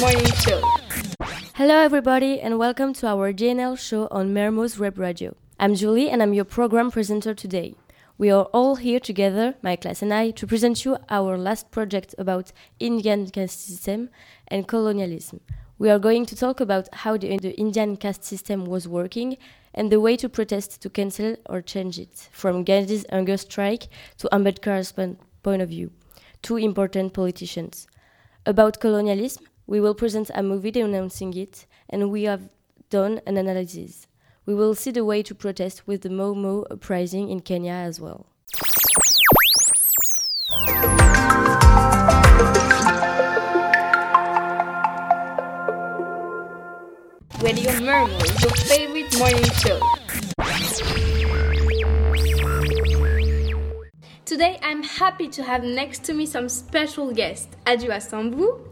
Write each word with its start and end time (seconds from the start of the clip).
morning 0.00 0.32
show. 0.46 0.62
Hello, 1.54 1.76
everybody, 1.76 2.40
and 2.40 2.56
welcome 2.56 2.92
to 2.92 3.06
our 3.08 3.32
DNL 3.32 3.76
show 3.76 4.06
on 4.12 4.32
Mermoz 4.32 4.78
Web 4.78 4.96
Radio. 4.96 5.34
I'm 5.58 5.74
Julie, 5.74 6.08
and 6.08 6.22
I'm 6.22 6.32
your 6.32 6.44
program 6.44 6.92
presenter 6.92 7.34
today. 7.34 7.74
We 8.16 8.30
are 8.30 8.44
all 8.52 8.76
here 8.76 9.00
together, 9.00 9.56
my 9.60 9.74
class 9.74 10.00
and 10.00 10.14
I, 10.14 10.30
to 10.30 10.46
present 10.46 10.84
you 10.84 10.98
our 11.08 11.36
last 11.36 11.72
project 11.72 12.14
about 12.16 12.52
Indian 12.78 13.28
caste 13.28 13.66
system 13.66 14.10
and 14.46 14.68
colonialism. 14.68 15.40
We 15.78 15.90
are 15.90 15.98
going 15.98 16.26
to 16.26 16.36
talk 16.36 16.60
about 16.60 16.88
how 16.92 17.16
the, 17.16 17.36
the 17.36 17.58
Indian 17.58 17.96
caste 17.96 18.22
system 18.22 18.66
was 18.66 18.86
working 18.86 19.36
and 19.74 19.90
the 19.90 20.00
way 20.00 20.16
to 20.18 20.28
protest 20.28 20.80
to 20.82 20.90
cancel 20.90 21.34
or 21.46 21.60
change 21.60 21.98
it, 21.98 22.28
from 22.30 22.62
Gandhi's 22.62 23.04
hunger 23.10 23.36
strike 23.36 23.88
to 24.18 24.28
Ambedkar's 24.30 24.92
point 24.92 25.62
of 25.62 25.68
view, 25.70 25.90
two 26.42 26.56
important 26.56 27.14
politicians. 27.14 27.88
About 28.46 28.78
colonialism, 28.78 29.44
we 29.68 29.80
will 29.80 29.94
present 29.94 30.30
a 30.34 30.42
movie 30.42 30.70
denouncing 30.70 31.36
it, 31.36 31.66
and 31.90 32.10
we 32.10 32.22
have 32.22 32.48
done 32.88 33.20
an 33.26 33.36
analysis. 33.36 34.06
We 34.46 34.54
will 34.54 34.74
see 34.74 34.90
the 34.90 35.04
way 35.04 35.22
to 35.22 35.34
protest 35.34 35.86
with 35.86 36.00
the 36.00 36.08
Mau 36.08 36.32
Mau 36.32 36.64
uprising 36.70 37.28
in 37.28 37.40
Kenya 37.40 37.72
as 37.72 38.00
well. 38.00 38.26
Radio 47.42 47.70
Mermoz, 47.84 48.42
your 48.42 48.56
favorite 48.56 49.18
morning 49.18 49.44
show. 49.60 49.78
Today 54.24 54.58
I'm 54.62 54.82
happy 54.82 55.28
to 55.28 55.42
have 55.42 55.62
next 55.62 56.04
to 56.04 56.14
me 56.14 56.24
some 56.24 56.48
special 56.48 57.12
guests, 57.12 57.54
Adjua 57.66 58.00
Sambou. 58.00 58.67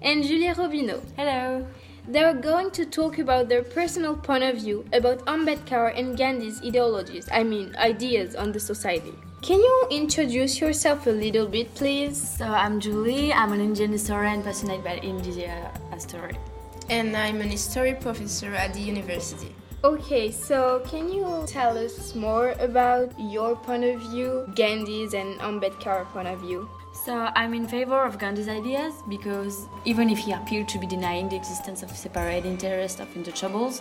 Hey! 0.00 0.12
And 0.12 0.24
Julie 0.24 0.48
Robineau. 0.48 1.02
Hello! 1.16 1.66
They're 2.06 2.34
going 2.34 2.70
to 2.72 2.86
talk 2.86 3.18
about 3.18 3.48
their 3.48 3.62
personal 3.62 4.16
point 4.16 4.44
of 4.44 4.56
view 4.56 4.84
about 4.92 5.24
Ambedkar 5.26 5.98
and 5.98 6.16
Gandhi's 6.16 6.62
ideologies, 6.64 7.28
I 7.30 7.42
mean, 7.42 7.74
ideas 7.76 8.34
on 8.34 8.52
the 8.52 8.60
society. 8.60 9.12
Can 9.42 9.58
you 9.58 9.86
introduce 9.90 10.60
yourself 10.60 11.06
a 11.06 11.10
little 11.10 11.46
bit, 11.46 11.74
please? 11.74 12.16
So, 12.16 12.46
I'm 12.46 12.80
Julie. 12.80 13.32
I'm 13.32 13.52
an 13.52 13.60
Indian 13.60 13.92
historian 13.92 14.42
passionate 14.42 14.82
by 14.82 14.96
India 14.96 15.70
history. 15.92 16.36
And 16.88 17.16
I'm 17.16 17.40
an 17.40 17.50
history 17.50 17.94
professor 17.94 18.54
at 18.54 18.74
the 18.74 18.80
university. 18.80 19.54
Okay, 19.84 20.32
so 20.32 20.82
can 20.88 21.12
you 21.12 21.44
tell 21.46 21.78
us 21.78 22.14
more 22.14 22.56
about 22.58 23.12
your 23.18 23.54
point 23.54 23.84
of 23.84 24.00
view, 24.10 24.44
Gandhi's 24.54 25.14
and 25.14 25.38
Ambedkar 25.40 26.04
point 26.06 26.26
of 26.26 26.40
view? 26.40 26.68
So 27.04 27.30
I'm 27.34 27.54
in 27.54 27.66
favor 27.66 28.02
of 28.04 28.18
Gandhi's 28.18 28.48
ideas 28.48 28.92
because 29.08 29.66
even 29.84 30.10
if 30.10 30.18
he 30.18 30.32
appeared 30.32 30.68
to 30.68 30.78
be 30.78 30.86
denying 30.86 31.28
the 31.28 31.36
existence 31.36 31.82
of 31.82 31.90
separate 31.90 32.44
interests 32.44 33.00
of 33.00 33.08
intouchables, 33.14 33.80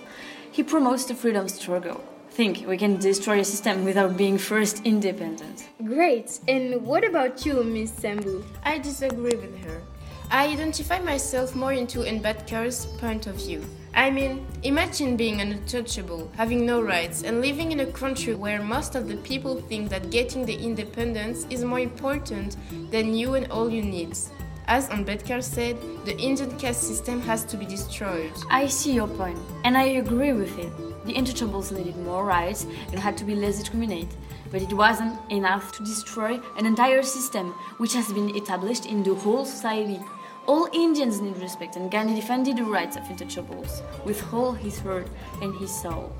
he 0.52 0.64
promotes 0.64 1.06
the 1.06 1.16
freedom 1.16 1.48
struggle. 1.50 2.02
Think 2.30 2.66
we 2.68 2.78
can 2.78 2.98
destroy 2.98 3.40
a 3.40 3.44
system 3.44 3.84
without 3.84 4.16
being 4.16 4.38
first 4.38 4.82
independent. 4.86 5.68
Great. 5.84 6.40
And 6.48 6.86
what 6.86 7.04
about 7.04 7.46
you, 7.46 7.64
Miss 7.64 7.92
Sambou? 7.92 8.44
I 8.64 8.78
disagree 8.78 9.36
with 9.36 9.58
her. 9.66 9.82
I 10.30 10.48
identify 10.48 11.00
myself 11.00 11.56
more 11.56 11.72
into 11.72 12.00
Ambedkar's 12.00 12.86
point 13.00 13.28
of 13.28 13.36
view. 13.36 13.64
I 13.94 14.10
mean, 14.12 14.46
imagine 14.62 15.16
being 15.16 15.40
untouchable, 15.40 16.30
having 16.36 16.66
no 16.66 16.82
rights, 16.82 17.24
and 17.24 17.40
living 17.40 17.72
in 17.72 17.80
a 17.80 17.86
country 17.86 18.36
where 18.36 18.62
most 18.62 18.96
of 18.96 19.08
the 19.08 19.16
people 19.18 19.62
think 19.62 19.90
that 19.90 20.12
getting 20.12 20.46
the 20.46 20.54
independence 20.54 21.48
is 21.50 21.64
more 21.64 21.80
important 21.80 22.58
than 22.92 23.16
you 23.16 23.36
and 23.36 23.50
all 23.50 23.70
your 23.70 23.86
needs. 23.86 24.30
As 24.68 24.90
Ambedkar 24.90 25.42
said, 25.42 25.78
the 26.04 26.18
Indian 26.20 26.52
caste 26.60 26.84
system 26.84 27.22
has 27.22 27.46
to 27.46 27.56
be 27.56 27.66
destroyed. 27.66 28.34
I 28.50 28.68
see 28.68 28.92
your 28.92 29.08
point, 29.08 29.40
and 29.64 29.78
I 29.78 29.84
agree 30.04 30.34
with 30.34 30.60
it. 30.60 30.72
The 31.06 31.14
untouchables 31.14 31.72
needed 31.72 31.96
more 32.00 32.26
rights 32.26 32.66
and 32.92 33.00
had 33.00 33.18
to 33.18 33.24
be 33.24 33.34
less 33.34 33.60
discriminated. 33.60 34.14
But 34.52 34.62
it 34.62 34.74
wasn't 34.74 35.20
enough 35.30 35.72
to 35.74 35.84
destroy 35.84 36.40
an 36.58 36.66
entire 36.66 37.04
system 37.04 37.52
which 37.80 37.94
has 37.94 38.12
been 38.12 38.36
established 38.36 38.86
in 38.86 39.04
the 39.04 39.16
whole 39.16 39.46
society. 39.46 40.00
All 40.48 40.70
Indians 40.72 41.20
need 41.20 41.36
respect, 41.38 41.76
and 41.76 41.92
Gandhi 41.92 42.16
defended 42.16 42.56
the 42.56 42.64
rights 42.64 42.96
of 42.96 43.04
untouchables 43.04 43.82
with 44.06 44.34
all 44.34 44.54
his 44.54 44.80
heart 44.80 45.10
and 45.42 45.54
his 45.60 45.70
soul. 45.70 46.14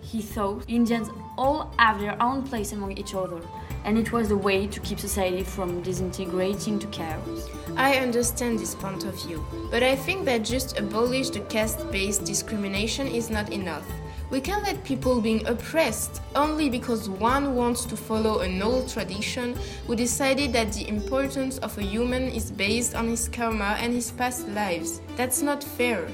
He 0.00 0.22
thought 0.22 0.64
Indians 0.68 1.10
all 1.36 1.74
have 1.76 1.98
their 1.98 2.16
own 2.22 2.44
place 2.44 2.70
among 2.70 2.96
each 2.96 3.16
other, 3.16 3.40
and 3.84 3.98
it 3.98 4.12
was 4.12 4.28
the 4.28 4.36
way 4.36 4.68
to 4.68 4.78
keep 4.78 5.00
society 5.00 5.42
from 5.42 5.82
disintegrating 5.82 6.78
to 6.78 6.86
chaos. 6.86 7.48
I 7.76 7.96
understand 7.96 8.60
this 8.60 8.76
point 8.76 9.04
of 9.06 9.20
view, 9.26 9.44
but 9.72 9.82
I 9.82 9.96
think 9.96 10.24
that 10.26 10.44
just 10.44 10.78
abolish 10.78 11.30
the 11.30 11.40
caste 11.40 11.90
based 11.90 12.24
discrimination 12.24 13.08
is 13.08 13.28
not 13.28 13.52
enough. 13.52 13.86
We 14.30 14.40
can't 14.40 14.64
let 14.64 14.82
people 14.84 15.20
being 15.20 15.46
oppressed 15.46 16.22
only 16.34 16.68
because 16.70 17.08
one 17.08 17.54
wants 17.54 17.84
to 17.84 17.96
follow 17.96 18.40
an 18.40 18.62
old 18.62 18.88
tradition 18.88 19.54
who 19.86 19.94
decided 19.94 20.52
that 20.54 20.72
the 20.72 20.88
importance 20.88 21.58
of 21.58 21.76
a 21.78 21.82
human 21.82 22.30
is 22.30 22.50
based 22.50 22.94
on 22.94 23.08
his 23.08 23.28
karma 23.28 23.76
and 23.78 23.92
his 23.92 24.10
past 24.10 24.48
lives. 24.48 25.00
That's 25.16 25.42
not 25.42 25.62
fair. 25.62 26.08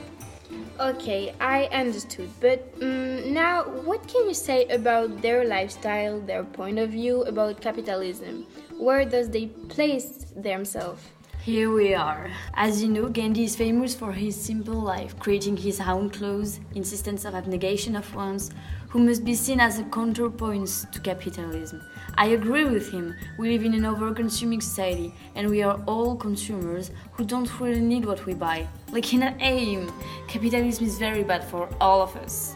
Okay, 0.81 1.35
I 1.41 1.67
understood. 1.67 2.31
But 2.41 2.73
um, 2.81 3.33
now, 3.33 3.65
what 3.85 4.07
can 4.09 4.27
you 4.27 4.35
say 4.35 4.67
about 4.69 5.21
their 5.21 5.45
lifestyle, 5.45 6.21
their 6.21 6.43
point 6.43 6.79
of 6.79 6.91
view 6.91 7.23
about 7.25 7.61
capitalism? 7.61 8.47
Where 8.79 9.05
does 9.05 9.29
they 9.29 9.47
place 9.69 10.27
themselves? 10.35 11.03
Here 11.43 11.73
we 11.73 11.95
are. 11.95 12.31
As 12.53 12.83
you 12.83 12.89
know, 12.91 13.09
Gandhi 13.09 13.45
is 13.45 13.57
famous 13.57 13.95
for 13.95 14.13
his 14.13 14.37
simple 14.37 14.75
life, 14.75 15.19
creating 15.19 15.57
his 15.57 15.81
own 15.81 16.11
clothes, 16.11 16.61
insistence 16.75 17.25
of 17.25 17.35
abnegation 17.35 17.97
of 17.97 18.15
ones, 18.15 18.51
who 18.91 18.99
must 18.99 19.25
be 19.25 19.35
seen 19.35 19.59
as 19.59 19.79
a 19.79 19.85
counterpoint 19.85 20.69
to 20.93 21.01
capitalism. 21.01 21.81
I 22.17 22.27
agree 22.27 22.67
with 22.67 22.93
him. 22.93 23.17
We 23.39 23.53
live 23.53 23.65
in 23.65 23.73
an 23.73 23.87
over-consuming 23.87 24.61
society, 24.61 25.15
and 25.35 25.49
we 25.49 25.63
are 25.63 25.81
all 25.87 26.15
consumers 26.15 26.91
who 27.13 27.25
don't 27.25 27.59
really 27.59 27.81
need 27.81 28.05
what 28.05 28.27
we 28.27 28.35
buy. 28.35 28.69
Like 28.93 29.15
in 29.15 29.23
an 29.23 29.41
aim, 29.41 29.91
capitalism 30.29 30.85
is 30.85 30.99
very 30.99 31.25
bad 31.25 31.43
for 31.43 31.71
all 31.81 32.03
of 32.03 32.15
us. 32.17 32.55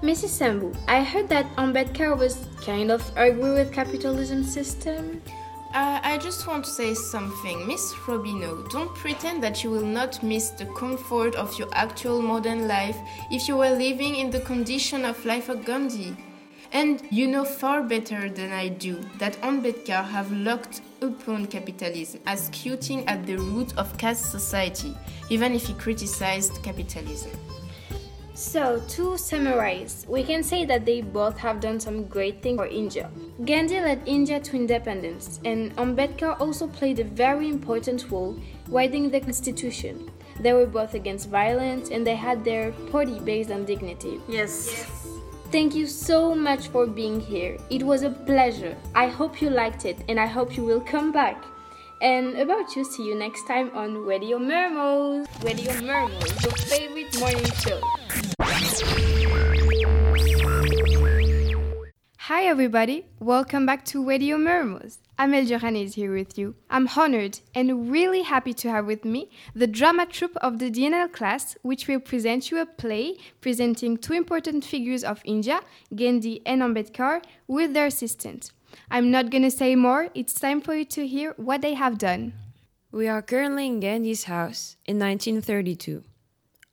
Mrs. 0.00 0.32
Sambou, 0.38 0.74
I 0.88 1.04
heard 1.04 1.28
that 1.28 1.54
Ambedkar 1.56 2.16
was 2.16 2.46
kind 2.62 2.90
of 2.90 3.02
agree 3.14 3.52
with 3.52 3.74
capitalism 3.74 4.42
system. 4.42 5.20
Uh, 5.74 6.00
I 6.02 6.16
just 6.18 6.46
want 6.46 6.64
to 6.64 6.70
say 6.70 6.94
something. 6.94 7.66
Miss 7.66 7.92
Robineau, 7.92 8.68
don't 8.70 8.94
pretend 8.94 9.42
that 9.42 9.62
you 9.62 9.70
will 9.70 9.84
not 9.84 10.22
miss 10.22 10.50
the 10.50 10.66
comfort 10.66 11.34
of 11.34 11.58
your 11.58 11.68
actual 11.72 12.22
modern 12.22 12.66
life 12.66 12.96
if 13.30 13.46
you 13.46 13.56
were 13.56 13.70
living 13.70 14.16
in 14.16 14.30
the 14.30 14.40
condition 14.40 15.04
of 15.04 15.22
life 15.26 15.48
of 15.48 15.64
Gandhi. 15.64 16.16
And 16.72 17.02
you 17.10 17.26
know 17.26 17.44
far 17.44 17.82
better 17.82 18.28
than 18.28 18.52
I 18.52 18.68
do 18.68 19.00
that 19.18 19.40
Ambedkar 19.42 20.04
have 20.08 20.32
looked 20.32 20.80
upon 21.02 21.46
capitalism 21.46 22.20
as 22.26 22.50
cutting 22.50 23.06
at 23.06 23.26
the 23.26 23.36
root 23.36 23.76
of 23.76 23.96
caste 23.98 24.30
society, 24.30 24.96
even 25.30 25.54
if 25.54 25.66
he 25.66 25.74
criticized 25.74 26.62
capitalism. 26.62 27.30
So, 28.36 28.82
to 28.88 29.16
summarize, 29.16 30.04
we 30.06 30.22
can 30.22 30.42
say 30.42 30.66
that 30.66 30.84
they 30.84 31.00
both 31.00 31.38
have 31.38 31.58
done 31.58 31.80
some 31.80 32.04
great 32.04 32.42
things 32.42 32.58
for 32.58 32.66
India. 32.66 33.08
Gandhi 33.46 33.80
led 33.80 34.02
India 34.04 34.38
to 34.38 34.56
independence, 34.56 35.40
and 35.46 35.74
Ambedkar 35.76 36.38
also 36.38 36.66
played 36.66 36.98
a 36.98 37.04
very 37.04 37.48
important 37.48 38.10
role 38.10 38.38
writing 38.68 39.08
the 39.08 39.20
constitution. 39.20 40.10
They 40.38 40.52
were 40.52 40.66
both 40.66 40.92
against 40.92 41.30
violence 41.30 41.88
and 41.88 42.06
they 42.06 42.14
had 42.14 42.44
their 42.44 42.72
party 42.92 43.18
based 43.20 43.50
on 43.50 43.64
dignity. 43.64 44.20
Yes. 44.28 44.68
yes. 44.70 45.08
Thank 45.50 45.74
you 45.74 45.86
so 45.86 46.34
much 46.34 46.68
for 46.68 46.86
being 46.86 47.20
here. 47.20 47.56
It 47.70 47.82
was 47.82 48.02
a 48.02 48.10
pleasure. 48.10 48.76
I 48.94 49.06
hope 49.06 49.40
you 49.40 49.48
liked 49.48 49.86
it 49.86 49.96
and 50.10 50.20
I 50.20 50.26
hope 50.26 50.58
you 50.58 50.62
will 50.62 50.82
come 50.82 51.10
back. 51.10 51.42
And 52.02 52.36
about 52.38 52.76
you, 52.76 52.84
see 52.84 53.04
you 53.04 53.14
next 53.14 53.46
time 53.46 53.70
on 53.74 53.96
Radio 53.96 54.38
Mermoz. 54.38 55.26
Radio 55.42 55.72
Mermoz, 55.80 56.42
your 56.42 56.52
favorite 56.52 57.18
morning 57.18 57.44
show. 57.64 57.80
Hi 62.18 62.44
everybody, 62.44 63.06
welcome 63.18 63.64
back 63.64 63.86
to 63.86 64.06
Radio 64.06 64.36
Mermoz. 64.36 64.98
Amel 65.18 65.44
Johan 65.44 65.74
is 65.74 65.94
here 65.94 66.12
with 66.12 66.36
you. 66.36 66.54
I'm 66.68 66.86
honored 66.94 67.40
and 67.54 67.90
really 67.90 68.22
happy 68.22 68.52
to 68.52 68.70
have 68.70 68.84
with 68.84 69.06
me 69.06 69.30
the 69.54 69.66
drama 69.66 70.04
troupe 70.04 70.36
of 70.42 70.58
the 70.58 70.70
DNL 70.70 71.10
class, 71.10 71.56
which 71.62 71.88
will 71.88 72.00
present 72.00 72.50
you 72.50 72.60
a 72.60 72.66
play 72.66 73.16
presenting 73.40 73.96
two 73.96 74.12
important 74.12 74.66
figures 74.66 75.02
of 75.02 75.22
India, 75.24 75.60
Gandhi 75.94 76.42
and 76.44 76.60
Ambedkar, 76.60 77.22
with 77.46 77.72
their 77.72 77.86
assistant. 77.86 78.50
I'm 78.90 79.10
not 79.10 79.30
gonna 79.30 79.50
say 79.50 79.74
more, 79.74 80.08
it's 80.14 80.34
time 80.34 80.60
for 80.60 80.74
you 80.74 80.84
to 80.86 81.06
hear 81.06 81.34
what 81.36 81.62
they 81.62 81.74
have 81.74 81.98
done. 81.98 82.32
We 82.92 83.08
are 83.08 83.22
currently 83.22 83.66
in 83.66 83.80
Gandhi's 83.80 84.24
house 84.24 84.76
in 84.86 84.98
1932. 84.98 86.02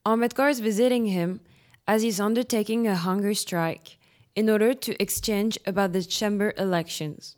Ambedkar 0.06 0.50
is 0.50 0.60
visiting 0.60 1.08
him 1.08 1.40
as 1.88 2.02
he's 2.02 2.20
undertaking 2.20 2.88
a 2.88 2.96
hunger 2.96 3.34
strike 3.34 3.98
in 4.36 4.50
order 4.50 4.74
to 4.74 5.02
exchange 5.02 5.58
about 5.66 5.94
the 5.94 6.04
chamber 6.04 6.54
elections. 6.58 7.36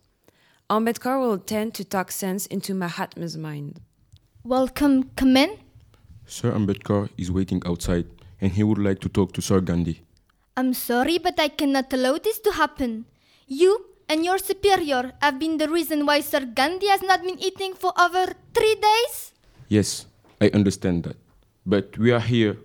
Ambedkar 0.70 1.20
will 1.20 1.38
tend 1.38 1.74
to 1.76 1.84
talk 1.84 2.12
sense 2.12 2.46
into 2.48 2.74
Mahatma's 2.74 3.38
mind. 3.38 3.82
Welcome, 4.44 5.12
come 5.16 5.38
in. 5.38 5.58
Sir 6.26 6.52
Ambedkar 6.52 7.10
is 7.18 7.32
waiting 7.32 7.62
outside 7.66 8.08
and 8.42 8.52
he 8.52 8.64
would 8.64 8.78
like 8.78 9.00
to 9.00 9.10
talk 9.10 9.32
to 9.34 9.42
Sir 9.42 9.62
Gandhi. 9.62 10.02
I'm 10.58 10.74
sorry, 10.74 11.18
but 11.18 11.40
I 11.40 11.50
cannot 11.50 11.92
allow 11.94 12.18
this 12.18 12.40
to 12.40 12.52
happen. 12.52 13.06
You 13.48 13.86
and 14.10 14.24
your 14.24 14.38
superior 14.38 15.14
have 15.22 15.40
been 15.40 15.58
the 15.58 15.70
reason 15.70 16.06
why 16.06 16.22
Sir 16.22 16.42
Gandhi 16.46 16.88
has 16.88 17.02
not 17.02 17.24
been 17.24 17.40
eating 17.40 17.74
for 17.74 17.92
over 18.00 18.34
three 18.54 18.76
days? 18.76 19.34
Yes, 19.68 20.06
I 20.40 20.50
understand 20.54 21.04
that. 21.04 21.18
But 21.66 21.98
we 21.98 22.12
are 22.12 22.20
here 22.20 22.58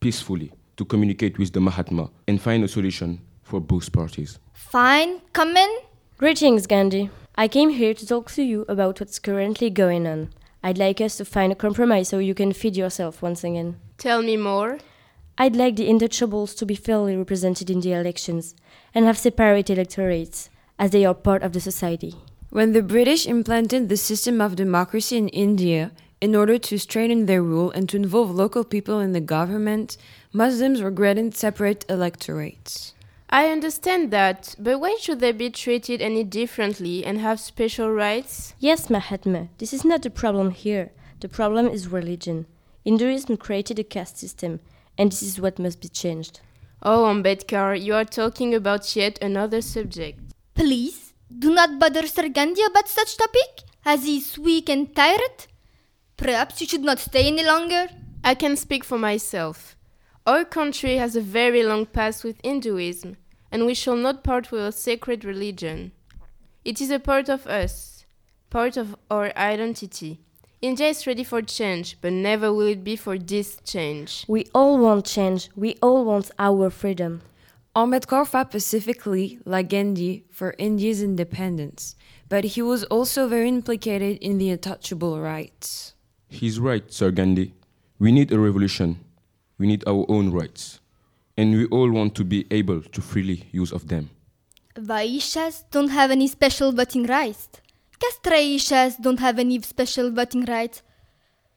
peacefully 0.00 0.52
to 0.76 0.84
communicate 0.84 1.38
with 1.38 1.52
the 1.52 1.60
Mahatma 1.60 2.10
and 2.26 2.40
find 2.40 2.64
a 2.64 2.68
solution 2.68 3.20
for 3.42 3.60
both 3.60 3.92
parties. 3.92 4.38
Fine, 4.52 5.20
come 5.32 5.56
in. 5.56 5.70
Greetings, 6.18 6.66
Gandhi. 6.66 7.10
I 7.36 7.46
came 7.46 7.70
here 7.70 7.94
to 7.94 8.06
talk 8.06 8.30
to 8.32 8.42
you 8.42 8.64
about 8.68 9.00
what's 9.00 9.18
currently 9.20 9.70
going 9.70 10.06
on. 10.06 10.30
I'd 10.62 10.78
like 10.78 11.00
us 11.00 11.16
to 11.18 11.24
find 11.24 11.52
a 11.52 11.54
compromise 11.54 12.08
so 12.08 12.18
you 12.18 12.34
can 12.34 12.52
feed 12.52 12.76
yourself 12.76 13.22
once 13.22 13.44
again. 13.44 13.76
Tell 13.96 14.22
me 14.22 14.36
more. 14.36 14.78
I'd 15.38 15.54
like 15.54 15.76
the 15.76 15.88
intouchables 15.88 16.56
to 16.58 16.66
be 16.66 16.74
fairly 16.74 17.16
represented 17.16 17.70
in 17.70 17.80
the 17.80 17.92
elections 17.92 18.56
and 18.92 19.04
have 19.04 19.16
separate 19.16 19.70
electorates, 19.70 20.50
as 20.78 20.90
they 20.90 21.04
are 21.04 21.14
part 21.14 21.42
of 21.42 21.52
the 21.52 21.60
society. 21.60 22.14
When 22.50 22.72
the 22.72 22.82
British 22.82 23.26
implanted 23.26 23.88
the 23.88 23.96
system 23.96 24.40
of 24.40 24.56
democracy 24.56 25.16
in 25.16 25.28
India 25.28 25.92
in 26.20 26.34
order 26.34 26.58
to 26.58 26.78
strengthen 26.78 27.26
their 27.26 27.42
rule 27.42 27.70
and 27.70 27.88
to 27.88 27.96
involve 27.96 28.30
local 28.30 28.64
people 28.64 29.00
in 29.00 29.12
the 29.12 29.20
government, 29.20 29.96
Muslims 30.32 30.80
were 30.80 30.90
granted 30.90 31.36
separate 31.36 31.84
electorates. 31.88 32.94
I 33.30 33.48
understand 33.48 34.10
that, 34.10 34.54
but 34.58 34.80
why 34.80 34.96
should 34.98 35.20
they 35.20 35.32
be 35.32 35.50
treated 35.50 36.00
any 36.00 36.24
differently 36.24 37.04
and 37.04 37.18
have 37.18 37.38
special 37.38 37.92
rights? 37.92 38.54
Yes, 38.58 38.88
Mahatma, 38.88 39.48
this 39.58 39.74
is 39.74 39.84
not 39.84 40.02
the 40.02 40.10
problem 40.10 40.50
here. 40.50 40.92
The 41.20 41.28
problem 41.28 41.68
is 41.68 41.88
religion. 41.88 42.46
Hinduism 42.84 43.36
created 43.36 43.78
a 43.78 43.84
caste 43.84 44.16
system, 44.16 44.60
and 44.96 45.12
this 45.12 45.22
is 45.22 45.38
what 45.38 45.58
must 45.58 45.82
be 45.82 45.88
changed. 45.88 46.40
Oh, 46.82 47.04
Ambedkar, 47.04 47.78
you 47.78 47.92
are 47.94 48.04
talking 48.04 48.54
about 48.54 48.96
yet 48.96 49.18
another 49.20 49.60
subject. 49.60 50.20
Please, 50.58 51.12
do 51.38 51.54
not 51.54 51.78
bother 51.78 52.04
Sir 52.08 52.28
Gandhi 52.28 52.62
about 52.64 52.88
such 52.88 53.16
topic, 53.16 53.62
as 53.84 54.02
he 54.02 54.16
is 54.16 54.36
weak 54.36 54.68
and 54.68 54.92
tired. 54.92 55.46
Perhaps 56.16 56.60
you 56.60 56.66
should 56.66 56.82
not 56.82 56.98
stay 56.98 57.28
any 57.28 57.44
longer. 57.44 57.86
I 58.24 58.34
can 58.34 58.56
speak 58.56 58.82
for 58.82 58.98
myself. 58.98 59.76
Our 60.26 60.44
country 60.44 60.96
has 60.96 61.14
a 61.14 61.20
very 61.20 61.62
long 61.62 61.86
past 61.86 62.24
with 62.24 62.40
Hinduism, 62.42 63.16
and 63.52 63.66
we 63.66 63.74
shall 63.74 63.94
not 63.94 64.24
part 64.24 64.50
with 64.50 64.62
a 64.62 64.72
sacred 64.72 65.24
religion. 65.24 65.92
It 66.64 66.80
is 66.80 66.90
a 66.90 66.98
part 66.98 67.28
of 67.28 67.46
us, 67.46 68.04
part 68.50 68.76
of 68.76 68.96
our 69.12 69.32
identity. 69.36 70.18
India 70.60 70.88
is 70.88 71.06
ready 71.06 71.22
for 71.22 71.40
change, 71.40 71.98
but 72.00 72.12
never 72.12 72.52
will 72.52 72.66
it 72.66 72.82
be 72.82 72.96
for 72.96 73.16
this 73.16 73.60
change. 73.64 74.24
We 74.26 74.48
all 74.52 74.76
want 74.76 75.06
change. 75.06 75.50
We 75.54 75.76
all 75.80 76.04
want 76.04 76.32
our 76.36 76.68
freedom. 76.68 77.22
Ambedkar 77.76 78.26
fought 78.26 78.50
pacifically, 78.50 79.38
like 79.44 79.68
Gandhi, 79.68 80.24
for 80.30 80.54
India's 80.58 81.02
independence, 81.02 81.94
but 82.28 82.44
he 82.44 82.62
was 82.62 82.84
also 82.84 83.28
very 83.28 83.48
implicated 83.48 84.18
in 84.18 84.38
the 84.38 84.50
untouchable 84.50 85.20
rights. 85.20 85.94
He's 86.28 86.58
right, 86.58 86.92
Sir 86.92 87.10
Gandhi. 87.10 87.54
We 87.98 88.12
need 88.12 88.32
a 88.32 88.38
revolution. 88.38 88.98
We 89.58 89.66
need 89.66 89.84
our 89.86 90.04
own 90.08 90.30
rights. 90.30 90.80
And 91.36 91.54
we 91.54 91.66
all 91.66 91.90
want 91.90 92.14
to 92.16 92.24
be 92.24 92.46
able 92.50 92.82
to 92.82 93.00
freely 93.00 93.48
use 93.52 93.72
of 93.72 93.88
them. 93.88 94.10
Vaishyas 94.74 95.64
don't 95.70 95.88
have 95.88 96.10
any 96.10 96.26
special 96.28 96.72
voting 96.72 97.06
rights. 97.06 97.48
Kshatriyas 98.00 99.00
don't 99.00 99.20
have 99.20 99.38
any 99.38 99.60
special 99.62 100.10
voting 100.10 100.44
rights. 100.44 100.82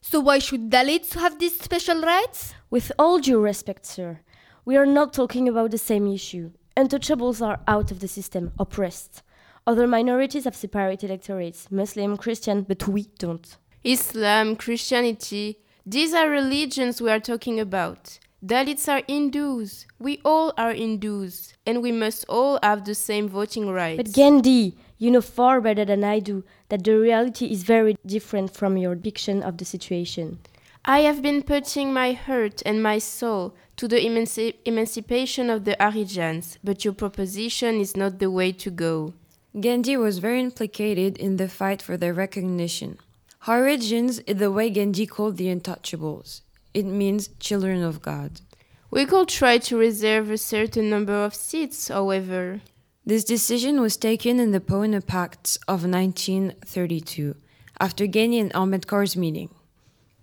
So 0.02 0.20
why 0.20 0.40
should 0.40 0.72
Dalits 0.72 1.14
have 1.14 1.38
these 1.38 1.60
special 1.60 2.02
rights? 2.02 2.54
With 2.70 2.92
all 2.98 3.20
due 3.20 3.40
respect, 3.40 3.86
sir, 3.86 4.22
we 4.66 4.78
are 4.78 4.86
not 4.86 5.14
talking 5.14 5.48
about 5.48 5.72
the 5.72 5.78
same 5.78 6.08
issue. 6.08 6.52
Untouchables 6.78 7.46
are 7.46 7.60
out 7.68 7.92
of 7.92 8.00
the 8.00 8.08
system, 8.08 8.52
oppressed. 8.60 9.24
Other 9.68 9.88
minorities 9.88 10.46
have 10.46 10.56
separate 10.56 11.04
electorates, 11.04 11.70
Muslim, 11.72 12.18
Christian, 12.18 12.64
but 12.64 12.88
we 12.88 13.08
don't. 13.20 13.58
Islam, 13.84 14.56
Christianity, 14.56 15.58
these 15.86 16.14
are 16.14 16.30
religions 16.30 17.02
we 17.02 17.10
are 17.10 17.20
talking 17.20 17.60
about. 17.60 18.20
Dalits 18.44 18.88
are 18.88 19.04
Hindus. 19.08 19.86
We 20.00 20.20
all 20.26 20.52
are 20.58 20.74
Hindus, 20.74 21.54
and 21.66 21.82
we 21.82 21.92
must 21.92 22.26
all 22.28 22.60
have 22.64 22.86
the 22.86 22.96
same 22.96 23.30
voting 23.30 23.70
rights. 23.70 23.98
But 23.98 24.14
Gandhi, 24.14 24.76
you 24.98 25.12
know 25.12 25.22
far 25.22 25.62
better 25.62 25.86
than 25.86 26.04
I 26.04 26.20
do 26.20 26.44
that 26.70 26.84
the 26.84 26.98
reality 26.98 27.48
is 27.48 27.64
very 27.64 27.98
different 28.06 28.52
from 28.56 28.78
your 28.78 28.96
depiction 28.96 29.44
of 29.44 29.58
the 29.58 29.66
situation. 29.66 30.40
I 30.84 31.02
have 31.02 31.22
been 31.22 31.44
putting 31.44 31.94
my 31.94 32.14
heart 32.14 32.64
and 32.66 32.82
my 32.82 32.98
soul 32.98 33.56
to 33.78 33.88
the 33.88 33.98
emanci- 33.98 34.56
emancipation 34.66 35.52
of 35.52 35.64
the 35.64 35.76
Harijans, 35.80 36.58
but 36.64 36.84
your 36.84 36.96
proposition 36.96 37.80
is 37.80 37.96
not 37.96 38.18
the 38.18 38.32
way 38.32 38.52
to 38.54 38.72
go. 38.72 39.14
Gandhi 39.60 39.96
was 39.96 40.18
very 40.18 40.42
implicated 40.42 41.20
in 41.20 41.38
the 41.38 41.48
fight 41.48 41.84
for 41.84 41.98
their 41.98 42.16
recognition. 42.16 42.98
Harijans 43.46 44.24
is 44.26 44.38
the 44.38 44.52
way 44.52 44.72
Gandhi 44.72 45.06
called 45.06 45.38
the 45.38 45.56
untouchables. 45.56 46.42
It 46.74 46.88
means 46.88 47.30
children 47.40 47.84
of 47.84 48.02
God. 48.02 48.42
We 48.90 49.06
could 49.06 49.28
try 49.28 49.60
to 49.60 49.78
reserve 49.78 50.32
a 50.32 50.38
certain 50.38 50.90
number 50.90 51.14
of 51.14 51.36
seats, 51.36 51.90
however. 51.90 52.62
This 53.06 53.24
decision 53.24 53.82
was 53.82 53.98
taken 53.98 54.40
in 54.40 54.52
the 54.52 54.60
Poona 54.60 55.06
Pact 55.06 55.60
of 55.68 55.86
1932, 55.86 57.36
after 57.80 58.08
Gandhi 58.08 58.40
and 58.40 58.52
Ahmed 58.56 58.88
Ambedkar's 58.88 59.16
meeting. 59.16 59.50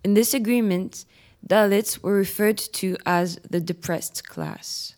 In 0.03 0.13
this 0.13 0.33
agreement, 0.33 1.05
Dalits 1.45 2.01
were 2.01 2.13
referred 2.13 2.57
to 2.57 2.97
as 3.05 3.37
the 3.49 3.59
depressed 3.59 4.27
class. 4.27 4.95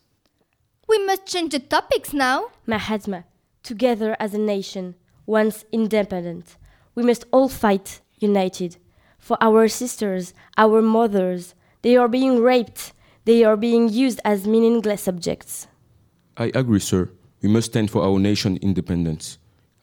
We 0.88 1.04
must 1.06 1.26
change 1.26 1.52
the 1.52 1.60
topics 1.60 2.14
now. 2.14 2.48
Mahatma, 2.66 3.26
together 3.64 4.16
as 4.20 4.34
a 4.34 4.38
nation, 4.38 4.96
once 5.26 5.66
independent, 5.72 6.58
we 6.96 7.04
must 7.04 7.26
all 7.32 7.50
fight 7.50 8.02
united. 8.20 8.78
For 9.18 9.38
our 9.42 9.68
sisters, 9.68 10.34
our 10.58 10.82
mothers, 10.82 11.56
they 11.82 11.96
are 11.96 12.08
being 12.08 12.42
raped, 12.42 12.94
they 13.26 13.44
are 13.44 13.58
being 13.58 13.90
used 13.90 14.20
as 14.26 14.48
meaningless 14.48 15.08
objects. 15.08 15.68
I 16.38 16.52
agree, 16.54 16.80
sir. 16.80 17.10
We 17.42 17.50
must 17.50 17.68
stand 17.68 17.90
for 17.90 18.04
our 18.04 18.20
nation 18.20 18.58
independence. 18.62 19.38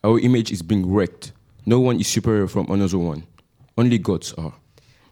Our 0.05 0.21
image 0.21 0.53
is 0.53 0.63
being 0.63 0.93
wrecked. 0.93 1.33
No 1.67 1.81
one 1.81 1.99
is 1.99 2.07
superior 2.09 2.47
from 2.47 2.71
another 2.71 2.99
one. 2.99 3.27
Only 3.77 3.99
gods 3.99 4.33
are. 4.35 4.55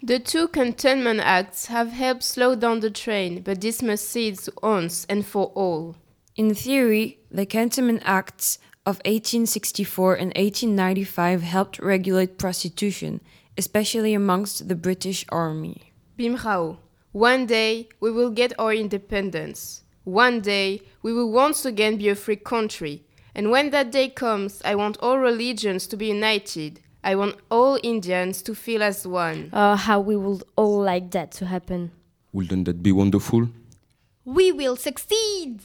The 0.06 0.20
two 0.20 0.46
Cantonment 0.46 1.18
Acts 1.18 1.66
have 1.66 1.90
helped 1.90 2.22
slow 2.22 2.54
down 2.54 2.78
the 2.78 2.90
train, 2.90 3.42
but 3.42 3.60
this 3.60 3.82
must 3.82 4.08
cease 4.08 4.48
once 4.62 5.04
and 5.08 5.26
for 5.26 5.46
all. 5.46 5.96
In 6.36 6.54
theory, 6.54 7.18
the 7.28 7.44
Cantonment 7.44 8.02
Acts 8.04 8.60
of 8.86 8.98
1864 8.98 10.14
and 10.14 10.32
1895 10.36 11.42
helped 11.42 11.80
regulate 11.80 12.38
prostitution, 12.38 13.20
especially 13.58 14.14
amongst 14.14 14.68
the 14.68 14.76
British 14.76 15.24
Army. 15.30 15.92
Bhimrao, 16.16 16.76
one 17.10 17.44
day 17.46 17.88
we 17.98 18.12
will 18.12 18.30
get 18.30 18.52
our 18.60 18.72
independence. 18.72 19.82
One 20.04 20.40
day 20.40 20.82
we 21.02 21.12
will 21.12 21.32
once 21.32 21.64
again 21.64 21.96
be 21.96 22.08
a 22.10 22.14
free 22.14 22.36
country. 22.36 23.02
And 23.34 23.50
when 23.50 23.70
that 23.70 23.90
day 23.90 24.10
comes, 24.10 24.62
I 24.64 24.76
want 24.76 24.98
all 25.00 25.18
religions 25.18 25.88
to 25.88 25.96
be 25.96 26.06
united. 26.06 26.80
I 27.06 27.14
want 27.14 27.36
all 27.52 27.78
Indians 27.84 28.42
to 28.42 28.52
feel 28.52 28.82
as 28.82 29.06
one. 29.06 29.50
Oh, 29.52 29.76
how 29.76 30.00
we 30.00 30.16
would 30.16 30.42
all 30.56 30.80
like 30.80 31.12
that 31.12 31.30
to 31.38 31.46
happen. 31.46 31.92
Wouldn't 32.32 32.64
that 32.64 32.82
be 32.82 32.90
wonderful? 32.90 33.48
We 34.24 34.50
will 34.50 34.74
succeed. 34.74 35.60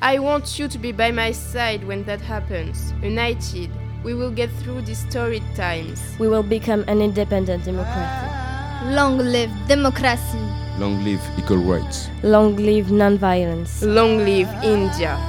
I 0.00 0.18
want 0.18 0.58
you 0.58 0.68
to 0.68 0.78
be 0.78 0.92
by 0.92 1.10
my 1.10 1.32
side 1.32 1.84
when 1.84 2.04
that 2.04 2.22
happens. 2.22 2.94
United, 3.02 3.68
we 4.04 4.14
will 4.14 4.30
get 4.30 4.48
through 4.62 4.88
these 4.88 5.04
torrid 5.10 5.42
times. 5.54 6.00
We 6.18 6.28
will 6.28 6.42
become 6.42 6.82
an 6.88 7.02
independent 7.02 7.64
democracy. 7.64 8.94
Long 8.96 9.18
live 9.18 9.50
democracy. 9.68 10.40
Long 10.78 11.04
live 11.04 11.20
equal 11.36 11.58
rights. 11.58 12.08
Long 12.22 12.56
live 12.56 12.90
non-violence. 12.90 13.82
Long 13.82 14.24
live 14.24 14.48
India. 14.64 15.20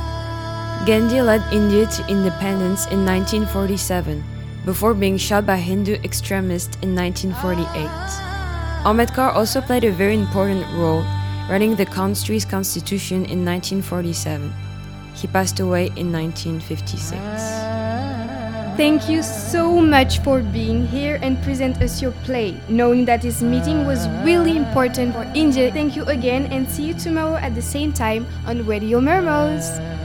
Gandhi 0.86 1.21
led 1.21 1.43
India 1.51 1.88
to 1.88 2.07
independence 2.07 2.88
in 2.88 3.03
1947 3.05 4.24
before 4.67 4.93
being 4.93 5.17
shot 5.17 5.45
by 5.45 5.55
Hindu 5.55 5.93
extremists 6.03 6.77
in 6.81 6.93
1948. 6.93 7.88
Ambedkar 8.83 9.33
also 9.33 9.62
played 9.62 9.86
a 9.86 9.91
very 9.91 10.13
important 10.13 10.67
role 10.75 11.05
writing 11.50 11.74
the 11.74 11.86
country's 11.86 12.43
constitution 12.43 13.24
in 13.31 13.45
1947. 13.45 14.53
He 15.15 15.27
passed 15.27 15.62
away 15.62 15.88
in 15.95 16.12
1956. 16.12 17.17
Thank 18.75 19.09
you 19.09 19.24
so 19.24 19.79
much 19.79 20.19
for 20.19 20.43
being 20.43 20.86
here 20.86 21.17
and 21.24 21.41
present 21.41 21.81
us 21.81 22.01
your 22.01 22.12
play. 22.27 22.59
Knowing 22.67 23.05
that 23.05 23.21
this 23.21 23.41
meeting 23.41 23.88
was 23.88 24.07
really 24.25 24.57
important 24.57 25.13
for 25.15 25.24
India, 25.33 25.71
thank 25.71 25.95
you 25.95 26.03
again 26.03 26.45
and 26.51 26.69
see 26.69 26.83
you 26.83 26.93
tomorrow 26.93 27.38
at 27.38 27.55
the 27.55 27.62
same 27.62 27.93
time 27.93 28.27
on 28.45 28.65
Radio 28.67 29.00
Mermoz. 29.00 29.97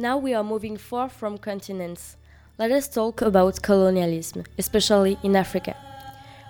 Now 0.00 0.16
we 0.16 0.32
are 0.32 0.42
moving 0.42 0.78
far 0.78 1.10
from 1.10 1.36
continents. 1.36 2.16
Let 2.56 2.70
us 2.70 2.88
talk 2.88 3.20
about 3.20 3.60
colonialism, 3.60 4.44
especially 4.56 5.18
in 5.22 5.36
Africa. 5.36 5.76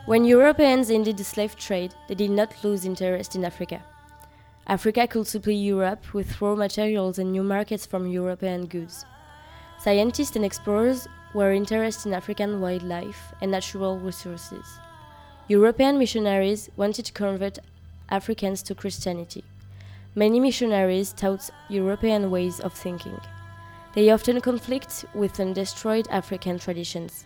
When 0.06 0.24
Europeans 0.24 0.88
ended 0.88 1.16
the 1.16 1.24
slave 1.24 1.56
trade, 1.56 1.92
they 2.06 2.14
did 2.14 2.30
not 2.30 2.62
lose 2.62 2.84
interest 2.84 3.34
in 3.34 3.44
Africa. 3.44 3.82
Africa 4.68 5.08
could 5.08 5.26
supply 5.26 5.54
Europe 5.54 6.14
with 6.14 6.40
raw 6.40 6.54
materials 6.54 7.18
and 7.18 7.32
new 7.32 7.42
markets 7.42 7.84
from 7.84 8.06
European 8.06 8.66
goods. 8.66 9.04
Scientists 9.80 10.36
and 10.36 10.44
explorers 10.44 11.08
were 11.34 11.50
interested 11.50 12.10
in 12.10 12.14
African 12.14 12.60
wildlife 12.60 13.34
and 13.42 13.50
natural 13.50 13.98
resources. 13.98 14.78
European 15.48 15.98
missionaries 15.98 16.70
wanted 16.76 17.04
to 17.06 17.12
convert 17.12 17.58
Africans 18.10 18.62
to 18.62 18.76
Christianity. 18.76 19.42
Many 20.14 20.38
missionaries 20.38 21.12
taught 21.12 21.50
European 21.68 22.30
ways 22.30 22.60
of 22.60 22.72
thinking. 22.72 23.18
They 23.92 24.10
often 24.10 24.40
conflict 24.40 25.04
with 25.14 25.40
and 25.40 25.52
destroyed 25.52 26.06
African 26.10 26.60
traditions. 26.60 27.24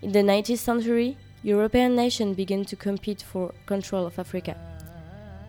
In 0.00 0.12
the 0.12 0.20
19th 0.20 0.58
century, 0.58 1.18
European 1.42 1.94
nations 1.94 2.34
began 2.34 2.64
to 2.64 2.76
compete 2.76 3.20
for 3.20 3.52
control 3.66 4.06
of 4.06 4.18
Africa. 4.18 4.56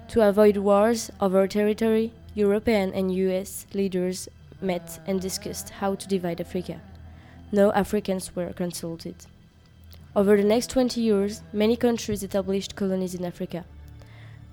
To 0.09 0.27
avoid 0.27 0.57
wars 0.57 1.09
over 1.21 1.47
territory, 1.47 2.12
European 2.35 2.91
and 2.93 3.15
US 3.15 3.65
leaders 3.73 4.27
met 4.59 5.00
and 5.07 5.21
discussed 5.21 5.69
how 5.69 5.95
to 5.95 6.07
divide 6.07 6.41
Africa. 6.41 6.81
No 7.53 7.71
Africans 7.71 8.35
were 8.35 8.51
consulted. 8.51 9.15
Over 10.13 10.35
the 10.35 10.43
next 10.43 10.69
20 10.71 11.00
years, 11.00 11.41
many 11.53 11.77
countries 11.77 12.21
established 12.21 12.75
colonies 12.75 13.15
in 13.15 13.23
Africa. 13.23 13.63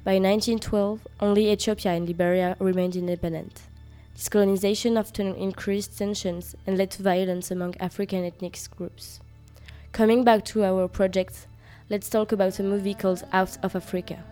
By 0.04 0.20
1912, 0.20 1.06
only 1.20 1.50
Ethiopia 1.50 1.92
and 1.92 2.06
Liberia 2.06 2.56
remained 2.60 2.96
independent. 2.96 3.62
This 4.14 4.28
colonization 4.28 4.98
often 4.98 5.34
increased 5.34 5.96
tensions 5.96 6.54
and 6.66 6.76
led 6.76 6.90
to 6.92 7.02
violence 7.02 7.50
among 7.50 7.76
African 7.78 8.24
ethnic 8.24 8.58
groups. 8.76 9.20
Coming 9.92 10.24
back 10.24 10.44
to 10.46 10.62
our 10.64 10.88
project, 10.88 11.46
let's 11.88 12.10
talk 12.10 12.30
about 12.32 12.58
a 12.58 12.62
movie 12.62 12.94
called 12.94 13.24
Out 13.32 13.56
of 13.62 13.74
Africa. 13.74 14.22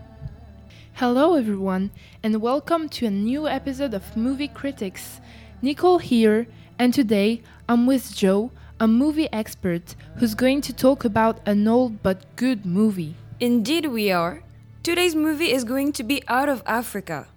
Hello, 0.94 1.36
everyone, 1.36 1.90
and 2.22 2.42
welcome 2.42 2.88
to 2.90 3.06
a 3.06 3.10
new 3.10 3.48
episode 3.48 3.94
of 3.94 4.16
Movie 4.16 4.48
Critics. 4.48 5.20
Nicole 5.62 5.98
here, 5.98 6.46
and 6.78 6.92
today 6.92 7.42
I'm 7.68 7.86
with 7.86 8.14
Joe, 8.14 8.50
a 8.78 8.86
movie 8.86 9.32
expert 9.32 9.94
who's 10.16 10.34
going 10.34 10.60
to 10.62 10.72
talk 10.72 11.04
about 11.04 11.40
an 11.46 11.66
old 11.66 12.02
but 12.02 12.36
good 12.36 12.66
movie. 12.66 13.14
Indeed, 13.40 13.86
we 13.86 14.10
are. 14.10 14.42
Today's 14.82 15.14
movie 15.14 15.52
is 15.52 15.64
going 15.64 15.92
to 15.92 16.02
be 16.02 16.22
Out 16.28 16.48
of 16.48 16.62
Africa. 16.66 17.28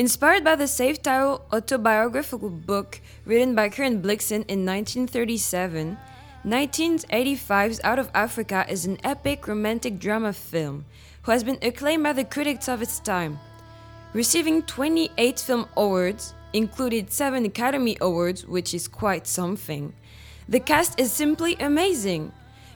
Inspired 0.00 0.42
by 0.42 0.56
the 0.56 0.66
safe 0.66 1.02
title 1.02 1.44
autobiographical 1.52 2.48
book 2.48 3.02
written 3.26 3.54
by 3.54 3.68
Karen 3.68 4.00
Blixen 4.00 4.46
in 4.48 4.64
1937, 4.64 5.98
1985's 6.42 7.82
Out 7.84 7.98
of 7.98 8.10
Africa 8.14 8.64
is 8.66 8.86
an 8.86 8.96
epic 9.04 9.46
romantic 9.46 9.98
drama 9.98 10.32
film 10.32 10.86
who 11.24 11.32
has 11.32 11.44
been 11.44 11.58
acclaimed 11.60 12.02
by 12.02 12.14
the 12.14 12.24
critics 12.24 12.66
of 12.66 12.80
its 12.80 12.98
time. 12.98 13.38
Receiving 14.14 14.62
28 14.62 15.38
film 15.38 15.68
awards, 15.76 16.32
included 16.54 17.12
7 17.12 17.44
Academy 17.44 17.98
Awards, 18.00 18.46
which 18.46 18.72
is 18.72 18.88
quite 18.88 19.26
something. 19.26 19.92
The 20.48 20.60
cast 20.60 20.98
is 20.98 21.12
simply 21.12 21.56
amazing. 21.56 22.32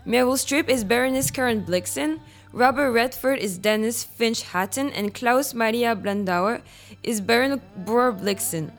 Meryl 0.06 0.36
Streep 0.36 0.68
is 0.68 0.84
Baroness 0.84 1.30
Karen 1.30 1.64
Blixen, 1.64 2.20
Robert 2.54 2.92
Redford 2.92 3.40
is 3.40 3.58
Denys 3.58 4.06
Finch 4.06 4.42
Hatton, 4.42 4.90
and 4.90 5.12
Klaus 5.12 5.52
Maria 5.54 5.96
Brandauer 5.96 6.62
is 7.02 7.20
Baron 7.20 7.60
Bror 7.84 8.12
Blixen. 8.12 8.70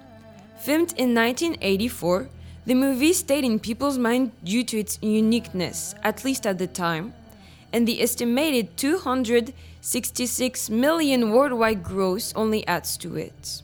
Filmed 0.58 0.94
in 0.98 1.14
1984, 1.14 2.30
the 2.66 2.74
movie 2.74 3.14
stayed 3.14 3.44
in 3.44 3.60
people's 3.60 3.98
mind 3.98 4.32
due 4.44 4.64
to 4.64 4.80
its 4.80 4.98
uniqueness, 5.02 5.94
at 6.04 6.24
least 6.24 6.48
at 6.48 6.58
the 6.58 6.68
time 6.68 7.14
and 7.76 7.86
the 7.86 8.02
estimated 8.02 8.78
266 8.78 10.70
million 10.70 11.32
worldwide 11.32 11.84
gross 11.84 12.34
only 12.34 12.66
adds 12.68 12.96
to 12.96 13.18
it. 13.18 13.62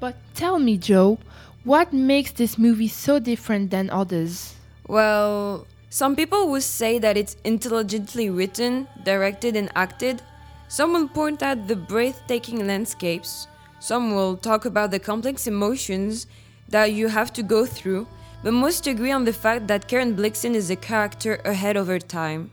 But 0.00 0.16
tell 0.34 0.58
me, 0.58 0.78
Joe, 0.78 1.18
what 1.64 1.92
makes 1.92 2.32
this 2.32 2.56
movie 2.56 2.88
so 2.88 3.18
different 3.18 3.70
than 3.70 3.90
others? 3.90 4.54
Well, 4.88 5.66
some 5.92 6.14
people 6.14 6.48
will 6.48 6.60
say 6.60 7.00
that 7.00 7.16
it's 7.16 7.36
intelligently 7.42 8.30
written, 8.30 8.86
directed, 9.02 9.56
and 9.56 9.72
acted. 9.74 10.22
Some 10.68 10.92
will 10.92 11.08
point 11.08 11.42
out 11.42 11.66
the 11.66 11.74
breathtaking 11.74 12.64
landscapes. 12.64 13.48
Some 13.80 14.14
will 14.14 14.36
talk 14.36 14.64
about 14.64 14.92
the 14.92 15.00
complex 15.00 15.48
emotions 15.48 16.28
that 16.68 16.92
you 16.92 17.08
have 17.08 17.32
to 17.32 17.42
go 17.42 17.66
through, 17.66 18.06
but 18.44 18.52
most 18.54 18.86
agree 18.86 19.10
on 19.10 19.24
the 19.24 19.32
fact 19.32 19.66
that 19.66 19.88
Karen 19.88 20.14
Blixen 20.14 20.54
is 20.54 20.70
a 20.70 20.76
character 20.76 21.40
ahead 21.44 21.76
of 21.76 21.88
her 21.88 21.98
time 21.98 22.52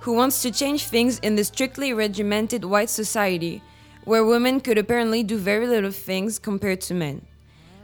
who 0.00 0.12
wants 0.12 0.40
to 0.42 0.52
change 0.52 0.84
things 0.84 1.18
in 1.18 1.34
the 1.34 1.42
strictly 1.42 1.92
regimented 1.92 2.64
white 2.64 2.88
society, 2.88 3.60
where 4.04 4.24
women 4.24 4.60
could 4.60 4.78
apparently 4.78 5.24
do 5.24 5.36
very 5.36 5.66
little 5.66 5.90
things 5.90 6.38
compared 6.38 6.80
to 6.82 6.94
men. 6.94 7.20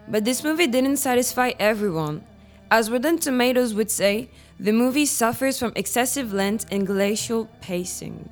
But 0.06 0.24
this 0.24 0.44
movie 0.44 0.68
didn't 0.68 0.98
satisfy 0.98 1.50
everyone. 1.58 2.24
As 2.70 2.88
Rotten 2.88 3.18
Tomatoes 3.18 3.74
would 3.74 3.90
say, 3.90 4.30
the 4.62 4.72
movie 4.72 5.06
suffers 5.06 5.58
from 5.58 5.72
excessive 5.74 6.32
length 6.32 6.66
and 6.70 6.86
glacial 6.86 7.48
pacing. 7.60 8.30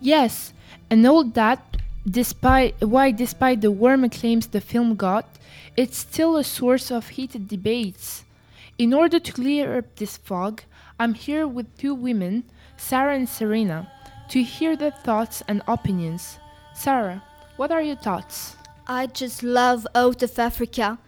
Yes, 0.00 0.52
and 0.90 1.06
all 1.06 1.22
that, 1.22 1.76
despite 2.04 2.74
why 2.82 3.12
despite 3.12 3.60
the 3.60 3.70
warm 3.70 4.02
acclaims 4.02 4.48
the 4.48 4.60
film 4.60 4.96
got, 4.96 5.26
it's 5.76 5.98
still 5.98 6.36
a 6.36 6.42
source 6.42 6.90
of 6.90 7.10
heated 7.10 7.46
debates. 7.46 8.24
In 8.78 8.92
order 8.92 9.20
to 9.20 9.32
clear 9.32 9.78
up 9.78 9.94
this 9.94 10.16
fog, 10.16 10.62
I'm 10.98 11.14
here 11.14 11.46
with 11.46 11.78
two 11.78 11.94
women 11.94 12.42
Sarah 12.76 13.14
and 13.14 13.28
Serena, 13.28 13.88
to 14.30 14.42
hear 14.42 14.74
their 14.74 14.90
thoughts 14.90 15.42
and 15.46 15.62
opinions. 15.68 16.38
Sarah, 16.74 17.22
what 17.56 17.70
are 17.70 17.82
your 17.82 17.96
thoughts? 17.96 18.56
I 18.88 19.06
just 19.06 19.44
love 19.44 19.86
Out 19.94 20.22
of 20.22 20.36
Africa. 20.36 20.98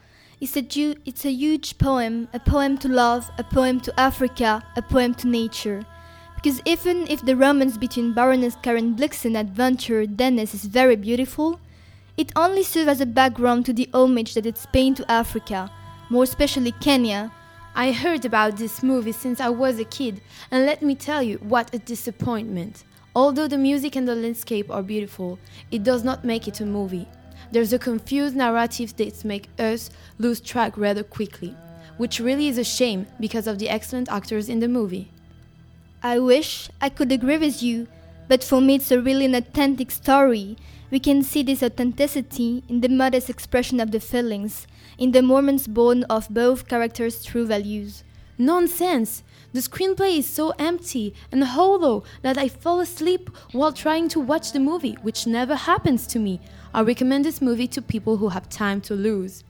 It's 0.42 0.56
a, 0.56 0.62
ju- 0.62 0.96
it's 1.06 1.24
a 1.24 1.30
huge 1.30 1.78
poem, 1.78 2.26
a 2.34 2.40
poem 2.40 2.76
to 2.78 2.88
love, 2.88 3.30
a 3.38 3.44
poem 3.44 3.78
to 3.78 4.00
Africa, 4.00 4.60
a 4.74 4.82
poem 4.82 5.14
to 5.14 5.28
nature. 5.28 5.86
Because 6.34 6.60
even 6.64 7.06
if 7.06 7.24
the 7.24 7.36
romance 7.36 7.76
between 7.76 8.12
Baroness 8.12 8.56
Karen 8.60 8.96
Blixen 8.96 9.26
and 9.26 9.36
adventurer 9.36 10.04
Denys 10.04 10.52
is 10.52 10.64
very 10.64 10.96
beautiful, 10.96 11.60
it 12.16 12.32
only 12.34 12.64
serves 12.64 12.88
as 12.88 13.00
a 13.00 13.06
background 13.06 13.66
to 13.66 13.72
the 13.72 13.88
homage 13.94 14.34
that 14.34 14.44
it's 14.44 14.66
paying 14.66 14.96
to 14.96 15.08
Africa, 15.08 15.70
more 16.10 16.24
especially 16.24 16.72
Kenya, 16.80 17.30
I 17.76 17.92
heard 17.92 18.24
about 18.24 18.56
this 18.56 18.82
movie 18.82 19.12
since 19.12 19.40
I 19.40 19.48
was 19.48 19.78
a 19.78 19.84
kid, 19.84 20.20
and 20.50 20.66
let 20.66 20.82
me 20.82 20.96
tell 20.96 21.22
you, 21.22 21.36
what 21.36 21.72
a 21.72 21.78
disappointment. 21.78 22.82
Although 23.14 23.46
the 23.46 23.58
music 23.58 23.94
and 23.94 24.08
the 24.08 24.16
landscape 24.16 24.72
are 24.72 24.82
beautiful, 24.82 25.38
it 25.70 25.84
does 25.84 26.02
not 26.02 26.24
make 26.24 26.48
it 26.48 26.60
a 26.60 26.66
movie. 26.66 27.06
There's 27.52 27.74
a 27.74 27.78
confused 27.78 28.34
narrative 28.34 28.96
that 28.96 29.24
makes 29.26 29.48
us 29.60 29.90
lose 30.18 30.40
track 30.40 30.78
rather 30.78 31.04
quickly, 31.04 31.54
which 31.98 32.18
really 32.18 32.48
is 32.48 32.56
a 32.56 32.64
shame 32.64 33.06
because 33.20 33.46
of 33.46 33.58
the 33.58 33.68
excellent 33.68 34.10
actors 34.10 34.48
in 34.48 34.60
the 34.60 34.68
movie. 34.68 35.10
I 36.02 36.18
wish 36.18 36.70
I 36.80 36.88
could 36.88 37.12
agree 37.12 37.36
with 37.36 37.62
you, 37.62 37.88
but 38.26 38.42
for 38.42 38.62
me 38.62 38.76
it's 38.76 38.90
a 38.90 39.02
really 39.02 39.26
an 39.26 39.34
authentic 39.34 39.90
story. 39.90 40.56
We 40.90 40.98
can 40.98 41.22
see 41.22 41.42
this 41.42 41.62
authenticity 41.62 42.64
in 42.70 42.80
the 42.80 42.88
modest 42.88 43.28
expression 43.28 43.80
of 43.80 43.90
the 43.90 44.00
feelings, 44.00 44.66
in 44.96 45.12
the 45.12 45.20
moments 45.20 45.66
born 45.66 46.04
of 46.04 46.30
both 46.30 46.66
characters' 46.68 47.22
true 47.22 47.44
values. 47.44 48.02
Nonsense! 48.38 49.22
The 49.52 49.60
screenplay 49.60 50.18
is 50.18 50.26
so 50.26 50.54
empty 50.58 51.14
and 51.30 51.44
hollow 51.44 52.04
that 52.22 52.38
I 52.38 52.48
fall 52.48 52.80
asleep 52.80 53.28
while 53.52 53.72
trying 53.72 54.08
to 54.08 54.20
watch 54.20 54.52
the 54.52 54.58
movie, 54.58 54.96
which 55.02 55.26
never 55.26 55.54
happens 55.54 56.06
to 56.08 56.18
me. 56.18 56.40
I 56.74 56.80
recommend 56.80 57.26
this 57.26 57.42
movie 57.42 57.66
to 57.68 57.82
people 57.82 58.16
who 58.16 58.30
have 58.30 58.48
time 58.48 58.80
to 58.82 58.94
lose. 58.94 59.44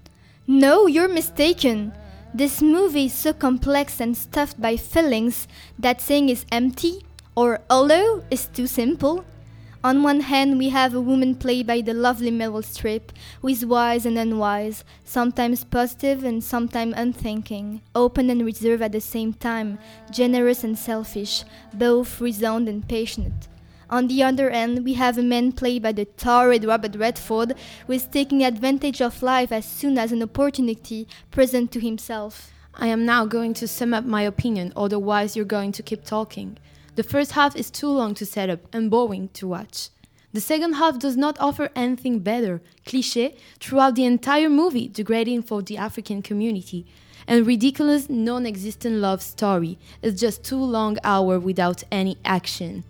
No, 0.48 0.88
you're 0.88 1.06
mistaken. 1.06 1.92
This 2.34 2.60
movie 2.60 3.06
is 3.06 3.12
so 3.12 3.32
complex 3.32 4.00
and 4.00 4.16
stuffed 4.16 4.60
by 4.60 4.76
feelings 4.76 5.46
that 5.78 6.00
saying 6.00 6.30
is 6.30 6.44
empty 6.50 7.06
or 7.36 7.60
hollow 7.70 8.24
is 8.28 8.46
too 8.46 8.66
simple. 8.66 9.24
On 9.84 10.02
one 10.02 10.20
hand, 10.20 10.58
we 10.58 10.70
have 10.70 10.94
a 10.94 11.00
woman 11.00 11.36
played 11.36 11.66
by 11.66 11.80
the 11.80 11.94
lovely 11.94 12.32
Meryl 12.32 12.62
Streep, 12.62 13.10
who 13.40 13.48
is 13.48 13.66
wise 13.66 14.04
and 14.04 14.18
unwise, 14.18 14.84
sometimes 15.04 15.62
positive 15.62 16.24
and 16.24 16.42
sometimes 16.42 16.94
unthinking, 16.96 17.82
open 17.94 18.30
and 18.30 18.44
reserved 18.44 18.82
at 18.82 18.92
the 18.92 19.00
same 19.00 19.32
time, 19.32 19.78
generous 20.10 20.64
and 20.64 20.76
selfish, 20.76 21.44
both 21.72 22.20
resound 22.20 22.68
and 22.68 22.88
passionate. 22.88 23.46
On 23.92 24.08
the 24.08 24.22
other 24.22 24.48
hand, 24.48 24.86
we 24.86 24.94
have 24.94 25.18
a 25.18 25.22
man 25.22 25.52
played 25.52 25.82
by 25.82 25.92
the 25.92 26.06
torrid 26.06 26.64
Robert 26.64 26.96
Redford, 26.96 27.54
who 27.86 27.92
is 27.92 28.06
taking 28.06 28.42
advantage 28.42 29.02
of 29.02 29.22
life 29.22 29.52
as 29.52 29.66
soon 29.66 29.98
as 29.98 30.12
an 30.12 30.22
opportunity 30.22 31.06
presents 31.30 31.74
to 31.74 31.78
himself. 31.80 32.54
I 32.72 32.86
am 32.86 33.04
now 33.04 33.26
going 33.26 33.52
to 33.52 33.68
sum 33.68 33.92
up 33.92 34.06
my 34.06 34.22
opinion, 34.22 34.72
otherwise, 34.74 35.36
you're 35.36 35.44
going 35.44 35.72
to 35.72 35.82
keep 35.82 36.06
talking. 36.06 36.56
The 36.94 37.02
first 37.02 37.32
half 37.32 37.54
is 37.54 37.70
too 37.70 37.90
long 37.90 38.14
to 38.14 38.24
set 38.24 38.48
up 38.48 38.60
and 38.72 38.90
boring 38.90 39.28
to 39.34 39.46
watch. 39.46 39.90
The 40.32 40.40
second 40.40 40.76
half 40.76 40.98
does 40.98 41.18
not 41.18 41.38
offer 41.38 41.68
anything 41.76 42.20
better, 42.20 42.62
cliché, 42.86 43.36
throughout 43.60 43.96
the 43.96 44.06
entire 44.06 44.48
movie, 44.48 44.88
degrading 44.88 45.42
for 45.42 45.60
the 45.60 45.76
African 45.76 46.22
community. 46.22 46.86
and 47.28 47.46
ridiculous 47.46 48.08
non 48.08 48.46
existent 48.46 48.96
love 48.96 49.22
story. 49.22 49.78
It's 50.00 50.18
just 50.18 50.42
two 50.42 50.56
long 50.56 50.96
hours 51.04 51.42
without 51.42 51.84
any 51.92 52.16
action. 52.24 52.84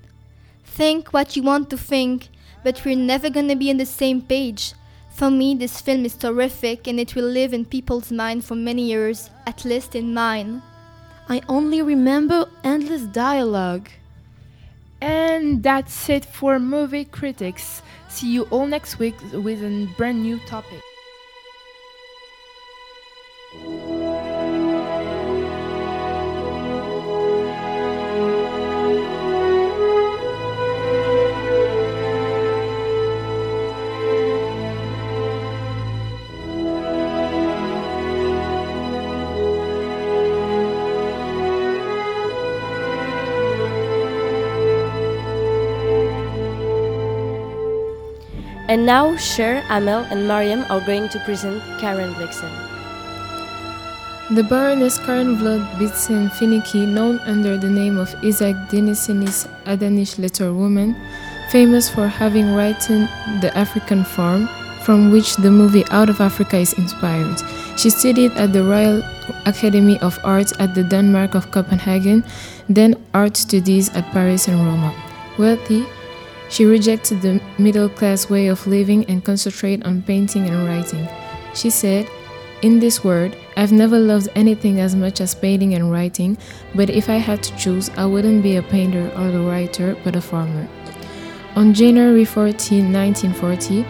Think 0.74 1.12
what 1.12 1.36
you 1.36 1.42
want 1.42 1.68
to 1.68 1.76
think, 1.76 2.28
but 2.64 2.82
we're 2.82 2.96
never 2.96 3.28
gonna 3.28 3.56
be 3.56 3.68
on 3.68 3.76
the 3.76 3.84
same 3.84 4.22
page. 4.22 4.72
For 5.10 5.30
me, 5.30 5.54
this 5.54 5.82
film 5.82 6.06
is 6.06 6.14
terrific 6.14 6.88
and 6.88 6.98
it 6.98 7.14
will 7.14 7.26
live 7.26 7.52
in 7.52 7.66
people's 7.66 8.10
mind 8.10 8.42
for 8.42 8.54
many 8.54 8.84
years, 8.84 9.28
at 9.46 9.66
least 9.66 9.94
in 9.94 10.14
mine. 10.14 10.62
I 11.28 11.42
only 11.46 11.82
remember 11.82 12.48
endless 12.64 13.02
dialogue. 13.02 13.90
And 15.02 15.62
that's 15.62 16.08
it 16.08 16.24
for 16.24 16.58
movie 16.58 17.04
critics. 17.04 17.82
See 18.08 18.32
you 18.32 18.44
all 18.44 18.66
next 18.66 18.98
week 18.98 19.16
with 19.30 19.62
a 19.62 19.88
brand 19.98 20.22
new 20.22 20.38
topic. 20.46 20.80
And 48.72 48.86
now, 48.86 49.14
Cher, 49.18 49.62
Amel, 49.68 50.06
and 50.08 50.26
Mariam 50.26 50.64
are 50.70 50.80
going 50.80 51.10
to 51.10 51.18
present 51.26 51.60
Karen 51.78 52.14
Blixen. 52.14 52.48
The 54.34 54.42
Baroness 54.42 54.96
Karen 54.96 55.36
Vlad 55.36 55.60
Blixen 55.76 56.30
Finecke, 56.30 56.88
known 56.88 57.18
under 57.28 57.58
the 57.58 57.68
name 57.68 57.98
of 57.98 58.08
Isaac 58.24 58.56
Denissenis 58.72 59.46
a 59.66 59.76
Danish 59.76 60.18
letter 60.18 60.54
woman, 60.54 60.96
famous 61.50 61.90
for 61.90 62.08
having 62.08 62.54
written 62.54 63.10
The 63.42 63.52
African 63.54 64.04
Farm, 64.04 64.48
from 64.80 65.12
which 65.12 65.36
the 65.36 65.50
movie 65.50 65.84
Out 65.90 66.08
of 66.08 66.22
Africa 66.22 66.56
is 66.56 66.72
inspired. 66.72 67.42
She 67.76 67.90
studied 67.90 68.32
at 68.40 68.54
the 68.54 68.64
Royal 68.64 69.02
Academy 69.44 69.98
of 70.00 70.18
Arts 70.24 70.54
at 70.58 70.74
the 70.74 70.82
Denmark 70.82 71.34
of 71.34 71.50
Copenhagen, 71.50 72.24
then 72.70 72.96
art 73.12 73.36
studies 73.36 73.90
at 73.90 74.10
Paris 74.12 74.48
and 74.48 74.64
Roma. 74.64 74.96
Wealthy, 75.36 75.84
she 76.52 76.66
rejected 76.66 77.22
the 77.22 77.40
middle 77.58 77.88
class 77.88 78.28
way 78.28 78.48
of 78.48 78.66
living 78.66 79.06
and 79.06 79.24
concentrated 79.24 79.86
on 79.86 80.02
painting 80.02 80.50
and 80.50 80.66
writing. 80.66 81.08
She 81.54 81.70
said, 81.70 82.06
In 82.60 82.78
this 82.78 83.02
world, 83.02 83.34
I've 83.56 83.72
never 83.72 83.98
loved 83.98 84.28
anything 84.34 84.78
as 84.78 84.94
much 84.94 85.22
as 85.22 85.34
painting 85.34 85.72
and 85.72 85.90
writing, 85.90 86.36
but 86.74 86.90
if 86.90 87.08
I 87.08 87.16
had 87.16 87.42
to 87.44 87.56
choose, 87.56 87.88
I 87.96 88.04
wouldn't 88.04 88.42
be 88.42 88.56
a 88.56 88.62
painter 88.62 89.10
or 89.16 89.28
a 89.28 89.42
writer, 89.42 89.96
but 90.04 90.14
a 90.14 90.20
farmer. 90.20 90.68
On 91.56 91.72
January 91.72 92.26
14, 92.26 92.92
1940, 92.92 93.86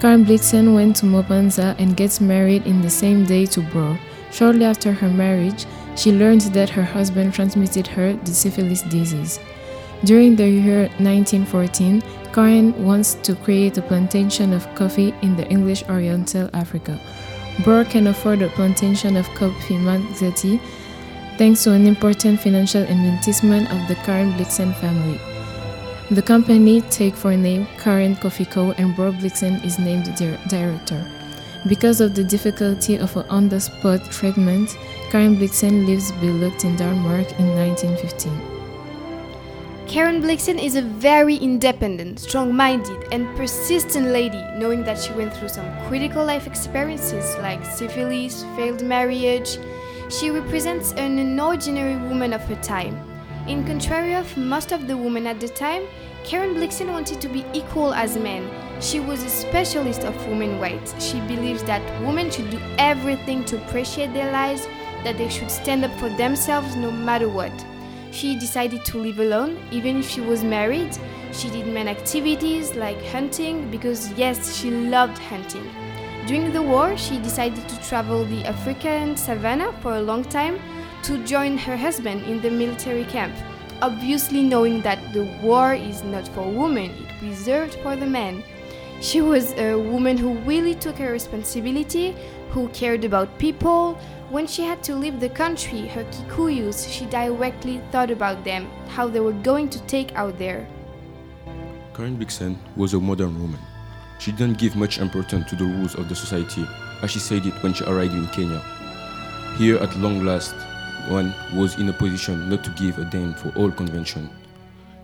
Karen 0.00 0.24
Blixen 0.24 0.74
went 0.74 0.96
to 0.96 1.04
Mombasa 1.04 1.76
and 1.78 1.98
gets 1.98 2.18
married 2.18 2.66
in 2.66 2.80
the 2.80 2.88
same 2.88 3.26
day 3.26 3.44
to 3.44 3.60
Bror. 3.60 3.98
Shortly 4.32 4.64
after 4.64 4.92
her 4.92 5.10
marriage, 5.10 5.66
she 5.96 6.12
learned 6.12 6.42
that 6.54 6.70
her 6.70 6.82
husband 6.82 7.34
transmitted 7.34 7.86
her 7.88 8.14
the 8.14 8.32
syphilis 8.32 8.80
disease. 8.82 9.38
During 10.02 10.34
the 10.34 10.48
year 10.48 10.88
1914, 10.98 12.02
Karen 12.32 12.84
wants 12.84 13.14
to 13.22 13.34
create 13.34 13.76
a 13.76 13.82
plantation 13.82 14.54
of 14.54 14.66
coffee 14.74 15.14
in 15.20 15.36
the 15.36 15.46
English 15.48 15.84
Oriental 15.90 16.48
Africa. 16.54 16.98
Bror 17.64 17.84
can 17.84 18.06
afford 18.06 18.40
a 18.40 18.48
plantation 18.48 19.16
of 19.16 19.28
coffee 19.34 19.76
Magzeti 19.76 20.58
thanks 21.36 21.64
to 21.64 21.72
an 21.72 21.86
important 21.86 22.40
financial 22.40 22.82
investment 22.84 23.70
of 23.70 23.88
the 23.88 23.94
Karen 24.06 24.32
Blixen 24.32 24.74
family. 24.76 25.20
The 26.10 26.22
company 26.22 26.80
take 26.82 27.14
for 27.14 27.36
name 27.36 27.66
Karen 27.78 28.16
Coffee 28.16 28.46
Co. 28.46 28.72
and 28.78 28.96
Bror 28.96 29.12
Blixen 29.12 29.62
is 29.64 29.78
named 29.78 30.06
their 30.16 30.38
director. 30.48 31.04
Because 31.68 32.00
of 32.00 32.14
the 32.14 32.24
difficulty 32.24 32.96
of 32.96 33.14
an 33.18 33.26
on-the-spot 33.28 34.10
treatment, 34.10 34.76
Karen 35.10 35.36
Blixen 35.36 35.86
lives 35.86 36.10
belooked 36.12 36.64
in 36.64 36.74
Denmark 36.76 37.30
in 37.38 37.54
1915. 37.54 38.49
Karen 39.90 40.22
Blixen 40.22 40.56
is 40.56 40.76
a 40.76 40.82
very 40.82 41.34
independent, 41.34 42.20
strong 42.20 42.54
minded, 42.54 43.08
and 43.10 43.26
persistent 43.36 44.06
lady, 44.06 44.40
knowing 44.56 44.84
that 44.84 44.96
she 44.96 45.12
went 45.14 45.34
through 45.34 45.48
some 45.48 45.66
critical 45.88 46.24
life 46.24 46.46
experiences 46.46 47.36
like 47.38 47.64
syphilis, 47.64 48.44
failed 48.54 48.84
marriage. 48.84 49.58
She 50.08 50.30
represents 50.30 50.92
an 50.92 51.40
ordinary 51.40 51.96
woman 52.08 52.32
of 52.32 52.40
her 52.42 52.54
time. 52.62 52.96
In 53.48 53.66
contrary 53.66 54.14
of 54.14 54.36
most 54.36 54.70
of 54.70 54.86
the 54.86 54.96
women 54.96 55.26
at 55.26 55.40
the 55.40 55.48
time, 55.48 55.82
Karen 56.22 56.54
Blixen 56.54 56.92
wanted 56.92 57.20
to 57.20 57.28
be 57.28 57.44
equal 57.52 57.92
as 57.92 58.16
men. 58.16 58.48
She 58.80 59.00
was 59.00 59.24
a 59.24 59.28
specialist 59.28 60.04
of 60.04 60.14
women's 60.28 60.60
rights. 60.60 60.94
She 61.04 61.18
believes 61.22 61.64
that 61.64 61.82
women 62.06 62.30
should 62.30 62.50
do 62.50 62.60
everything 62.78 63.44
to 63.46 63.56
appreciate 63.56 64.14
their 64.14 64.30
lives, 64.30 64.68
that 65.02 65.18
they 65.18 65.28
should 65.28 65.50
stand 65.50 65.84
up 65.84 65.92
for 65.98 66.10
themselves 66.10 66.76
no 66.76 66.92
matter 66.92 67.28
what. 67.28 67.50
She 68.12 68.36
decided 68.36 68.84
to 68.86 68.98
live 68.98 69.20
alone, 69.20 69.58
even 69.70 69.98
if 69.98 70.08
she 70.08 70.20
was 70.20 70.42
married. 70.42 70.96
She 71.32 71.48
did 71.50 71.66
many 71.66 71.90
activities 71.90 72.74
like 72.74 73.00
hunting 73.06 73.70
because, 73.70 74.12
yes, 74.12 74.56
she 74.56 74.70
loved 74.70 75.18
hunting. 75.18 75.68
During 76.26 76.52
the 76.52 76.62
war, 76.62 76.96
she 76.96 77.18
decided 77.18 77.68
to 77.68 77.88
travel 77.88 78.24
the 78.24 78.44
African 78.44 79.16
savannah 79.16 79.72
for 79.80 79.94
a 79.94 80.02
long 80.02 80.24
time 80.24 80.60
to 81.04 81.24
join 81.24 81.56
her 81.58 81.76
husband 81.76 82.22
in 82.24 82.40
the 82.40 82.50
military 82.50 83.04
camp, 83.04 83.34
obviously 83.80 84.42
knowing 84.42 84.82
that 84.82 85.12
the 85.12 85.24
war 85.42 85.74
is 85.74 86.02
not 86.02 86.28
for 86.28 86.42
women, 86.42 86.90
it's 86.90 87.22
reserved 87.22 87.74
for 87.82 87.96
the 87.96 88.06
men. 88.06 88.42
She 89.00 89.22
was 89.22 89.52
a 89.52 89.76
woman 89.76 90.18
who 90.18 90.34
really 90.40 90.74
took 90.74 90.98
her 90.98 91.10
responsibility, 91.10 92.14
who 92.50 92.68
cared 92.68 93.04
about 93.04 93.38
people, 93.38 93.94
when 94.30 94.46
she 94.46 94.62
had 94.62 94.82
to 94.84 94.94
leave 94.94 95.20
the 95.20 95.28
country, 95.28 95.86
her 95.88 96.04
Kikuyus, 96.04 96.88
she 96.90 97.06
directly 97.06 97.80
thought 97.90 98.10
about 98.10 98.44
them, 98.44 98.68
how 98.88 99.08
they 99.08 99.20
were 99.20 99.32
going 99.32 99.68
to 99.70 99.80
take 99.82 100.14
out 100.14 100.38
there. 100.38 100.66
Karen 101.94 102.16
Blixen 102.16 102.56
was 102.76 102.94
a 102.94 103.00
modern 103.00 103.40
woman. 103.40 103.60
She 104.18 104.32
didn't 104.32 104.58
give 104.58 104.76
much 104.76 104.98
importance 104.98 105.48
to 105.50 105.56
the 105.56 105.64
rules 105.64 105.94
of 105.94 106.08
the 106.08 106.14
society, 106.14 106.66
as 107.02 107.10
she 107.10 107.18
said 107.18 107.46
it 107.46 107.54
when 107.62 107.72
she 107.72 107.84
arrived 107.84 108.14
in 108.14 108.26
Kenya. 108.28 108.62
Here, 109.56 109.76
at 109.76 109.96
long 109.96 110.24
last, 110.24 110.54
one 111.08 111.34
was 111.54 111.78
in 111.78 111.88
a 111.88 111.92
position 111.92 112.48
not 112.48 112.62
to 112.64 112.70
give 112.70 112.98
a 112.98 113.04
damn 113.04 113.34
for 113.34 113.48
all 113.56 113.70
convention. 113.70 114.30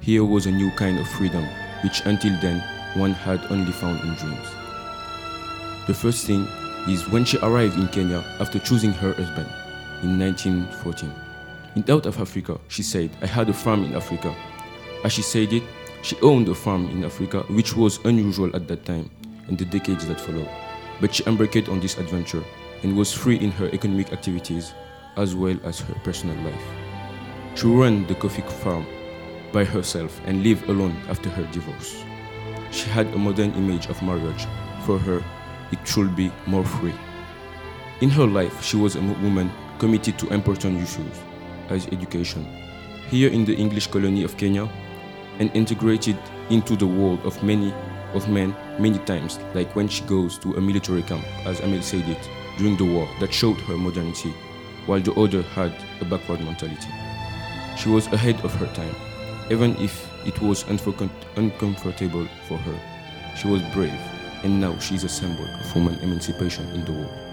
Here 0.01 0.25
was 0.25 0.47
a 0.47 0.53
new 0.53 0.71
kind 0.73 0.99
of 0.99 1.09
freedom, 1.09 1.45
which 1.83 2.01
until 2.05 2.39
then 2.41 2.63
one 2.95 3.13
had 3.13 3.41
only 3.51 3.73
found 3.73 4.01
in 4.01 4.15
dreams. 4.15 4.49
The 5.87 5.95
first 5.95 6.27
thing 6.27 6.47
is 6.89 7.09
when 7.09 7.25
she 7.25 7.39
arrived 7.39 7.79
in 7.79 7.89
Kenya 7.89 8.25
after 8.39 8.59
choosing 8.59 8.93
her 8.93 9.13
husband 9.13 9.49
in 10.03 10.19
1914. 10.19 11.13
In 11.77 11.85
Out 11.91 12.07
of 12.07 12.21
Africa, 12.21 12.59
she 12.69 12.83
said, 12.83 13.11
I 13.21 13.27
had 13.27 13.49
a 13.49 13.53
farm 13.53 13.85
in 13.85 13.95
Africa. 13.95 14.35
As 15.05 15.13
she 15.13 15.23
said 15.23 15.53
it, 15.53 15.63
she 16.03 16.17
owned 16.21 16.49
a 16.49 16.55
farm 16.55 16.89
in 16.91 17.05
Africa, 17.05 17.41
which 17.49 17.77
was 17.77 17.99
unusual 18.05 18.55
at 18.55 18.69
that 18.69 18.85
time 18.85 19.11
and 19.49 19.59
the 19.59 19.65
decades 19.65 20.07
that 20.07 20.21
followed. 20.21 20.49
But 21.01 21.15
she 21.15 21.25
embarked 21.27 21.69
on 21.69 21.81
this 21.81 21.99
adventure 21.99 22.45
and 22.83 22.97
was 22.97 23.13
free 23.13 23.37
in 23.37 23.51
her 23.53 23.69
economic 23.73 24.13
activities 24.13 24.73
as 25.17 25.35
well 25.35 25.59
as 25.65 25.81
her 25.81 25.95
personal 26.05 26.37
life. 26.45 26.63
She 27.55 27.67
ran 27.67 28.07
the 28.07 28.15
coffee 28.15 28.43
farm 28.43 28.87
by 29.53 29.65
herself 29.65 30.21
and 30.27 30.43
lived 30.43 30.69
alone 30.69 30.97
after 31.09 31.29
her 31.31 31.45
divorce. 31.53 32.05
She 32.71 32.89
had 32.91 33.07
a 33.09 33.19
modern 33.19 33.53
image 33.55 33.87
of 33.87 34.03
marriage. 34.03 34.47
For 34.85 34.99
her, 34.99 35.23
it 35.73 35.79
should 35.87 36.15
be 36.15 36.33
more 36.47 36.65
free. 36.65 36.95
In 38.01 38.11
her 38.11 38.27
life, 38.27 38.63
she 38.63 38.77
was 38.77 38.97
a 38.97 39.01
woman 39.01 39.51
committed 39.79 40.19
to 40.19 40.33
important 40.33 40.83
issues 40.83 41.17
as 41.69 41.87
education. 41.89 42.47
Here 43.09 43.31
in 43.31 43.45
the 43.45 43.55
English 43.55 43.87
colony 43.89 44.25
of 44.25 44.37
Kenya, 44.37 44.69
and 45.39 45.51
integrated 45.55 46.17
into 46.51 46.77
the 46.77 46.87
world 46.87 47.21
of 47.25 47.43
many 47.43 47.73
of 48.15 48.29
men 48.29 48.55
many 48.79 48.99
times, 49.01 49.39
like 49.55 49.75
when 49.77 49.89
she 49.89 50.03
goes 50.05 50.39
to 50.39 50.55
a 50.55 50.61
military 50.61 51.03
camp, 51.03 51.25
as 51.47 51.61
Emil 51.61 51.83
said 51.83 52.09
it, 52.09 52.29
during 52.59 52.77
the 52.77 52.85
war, 52.85 53.09
that 53.21 53.33
showed 53.33 53.59
her 53.61 53.77
modernity, 53.77 54.31
while 54.87 55.01
the 55.01 55.13
other 55.15 55.43
had 55.43 55.73
a 56.01 56.05
backward 56.05 56.41
mentality. 56.41 56.89
She 57.77 57.89
was 57.91 58.07
ahead 58.09 58.43
of 58.45 58.55
her 58.55 58.67
time, 58.69 58.95
even 59.51 59.77
if 59.77 60.11
it 60.27 60.41
was 60.41 60.65
uncomfortable 60.69 62.27
for 62.49 62.57
her. 62.59 62.81
She 63.37 63.49
was 63.49 63.63
brave, 63.75 64.01
and 64.43 64.61
now 64.61 64.79
she 64.79 64.95
is 64.95 65.05
a 65.05 65.09
symbol 65.09 65.45
of 65.45 65.75
woman 65.75 65.99
emancipation 66.01 66.65
in 66.71 66.85
the 66.85 66.93
world. 66.93 67.27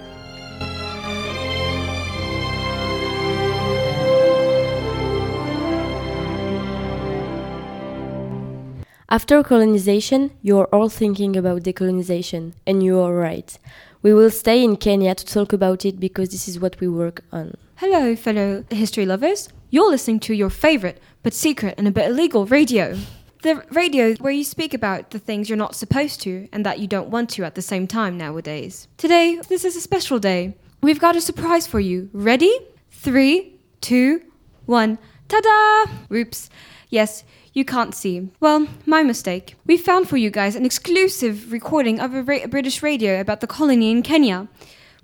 After 9.14 9.44
colonization, 9.44 10.32
you 10.42 10.58
are 10.58 10.68
all 10.74 10.88
thinking 10.88 11.36
about 11.36 11.62
decolonization, 11.62 12.54
and 12.66 12.82
you 12.82 12.98
are 12.98 13.14
right. 13.14 13.56
We 14.02 14.12
will 14.12 14.30
stay 14.30 14.64
in 14.64 14.76
Kenya 14.76 15.14
to 15.14 15.24
talk 15.24 15.52
about 15.52 15.84
it 15.84 16.00
because 16.00 16.30
this 16.30 16.48
is 16.48 16.58
what 16.58 16.80
we 16.80 16.88
work 16.88 17.22
on. 17.30 17.54
Hello, 17.76 18.16
fellow 18.16 18.64
history 18.70 19.06
lovers. 19.06 19.50
You're 19.70 19.90
listening 19.90 20.20
to 20.20 20.34
your 20.34 20.50
favorite, 20.50 21.00
but 21.22 21.32
secret 21.32 21.74
and 21.78 21.86
a 21.86 21.92
bit 21.92 22.10
illegal 22.10 22.44
radio. 22.46 22.96
The 23.44 23.62
radio 23.72 24.14
where 24.14 24.32
you 24.32 24.42
speak 24.42 24.72
about 24.72 25.10
the 25.10 25.18
things 25.18 25.50
you're 25.50 25.58
not 25.58 25.74
supposed 25.74 26.22
to 26.22 26.48
and 26.50 26.64
that 26.64 26.78
you 26.78 26.86
don't 26.86 27.10
want 27.10 27.28
to 27.32 27.44
at 27.44 27.56
the 27.56 27.60
same 27.60 27.86
time 27.86 28.16
nowadays. 28.16 28.88
Today, 28.96 29.38
this 29.50 29.66
is 29.66 29.76
a 29.76 29.82
special 29.82 30.18
day. 30.18 30.56
We've 30.80 30.98
got 30.98 31.14
a 31.14 31.20
surprise 31.20 31.66
for 31.66 31.78
you. 31.78 32.08
Ready? 32.14 32.58
Three, 32.90 33.56
two, 33.82 34.22
one. 34.64 34.96
Ta 35.28 35.42
da! 35.42 35.92
Oops. 36.16 36.48
Yes, 36.88 37.22
you 37.52 37.66
can't 37.66 37.94
see. 37.94 38.30
Well, 38.40 38.66
my 38.86 39.02
mistake. 39.02 39.56
We 39.66 39.76
found 39.76 40.08
for 40.08 40.16
you 40.16 40.30
guys 40.30 40.56
an 40.56 40.64
exclusive 40.64 41.52
recording 41.52 42.00
of 42.00 42.14
a 42.14 42.22
ra- 42.22 42.46
British 42.46 42.82
radio 42.82 43.20
about 43.20 43.42
the 43.42 43.46
colony 43.46 43.90
in 43.90 44.02
Kenya. 44.02 44.48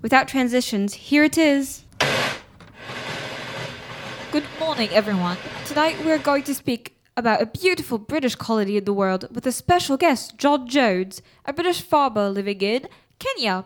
Without 0.01 0.27
transitions, 0.27 0.95
here 0.95 1.23
it 1.23 1.37
is. 1.37 1.83
Good 4.31 4.45
morning, 4.59 4.89
everyone. 4.93 5.37
Tonight 5.67 6.03
we're 6.03 6.17
going 6.17 6.41
to 6.43 6.55
speak 6.55 6.90
about 7.17 7.41
a 7.41 7.45
beautiful 7.45 7.97
British 7.97 8.35
colony 8.35 8.77
in 8.77 8.85
the 8.85 8.93
world 8.93 9.27
with 9.33 9.45
a 9.45 9.51
special 9.51 9.97
guest, 9.97 10.37
John 10.37 10.67
Jones, 10.67 11.21
a 11.45 11.53
British 11.53 11.81
farmer 11.81 12.29
living 12.29 12.61
in 12.61 12.87
Kenya. 13.19 13.65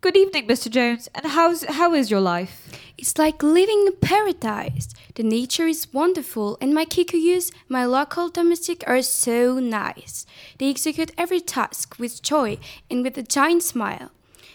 Good 0.00 0.16
evening, 0.16 0.48
Mr. 0.48 0.70
Jones, 0.70 1.08
and 1.14 1.26
how's 1.26 1.62
how 1.64 1.92
is 1.92 2.10
your 2.10 2.22
life? 2.22 2.70
It's 2.96 3.18
like 3.18 3.42
living 3.42 3.84
in 3.86 3.96
paradise. 4.00 4.88
The 5.14 5.22
nature 5.22 5.66
is 5.66 5.92
wonderful, 5.92 6.56
and 6.60 6.72
my 6.72 6.86
Kikuyus, 6.86 7.52
my 7.68 7.84
local 7.84 8.30
domestic, 8.30 8.82
are 8.86 9.02
so 9.02 9.60
nice. 9.60 10.24
They 10.56 10.70
execute 10.70 11.12
every 11.18 11.40
task 11.40 11.96
with 11.98 12.22
joy 12.22 12.58
and 12.90 13.02
with 13.04 13.18
a 13.18 13.22
giant 13.22 13.62
smile. 13.62 14.10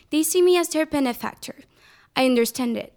They 0.09 0.23
see 0.23 0.41
me 0.41 0.57
as 0.57 0.69
their 0.69 0.87
benefactor. 0.87 1.57
I 2.15 2.25
understand 2.25 2.75
it. 2.75 2.93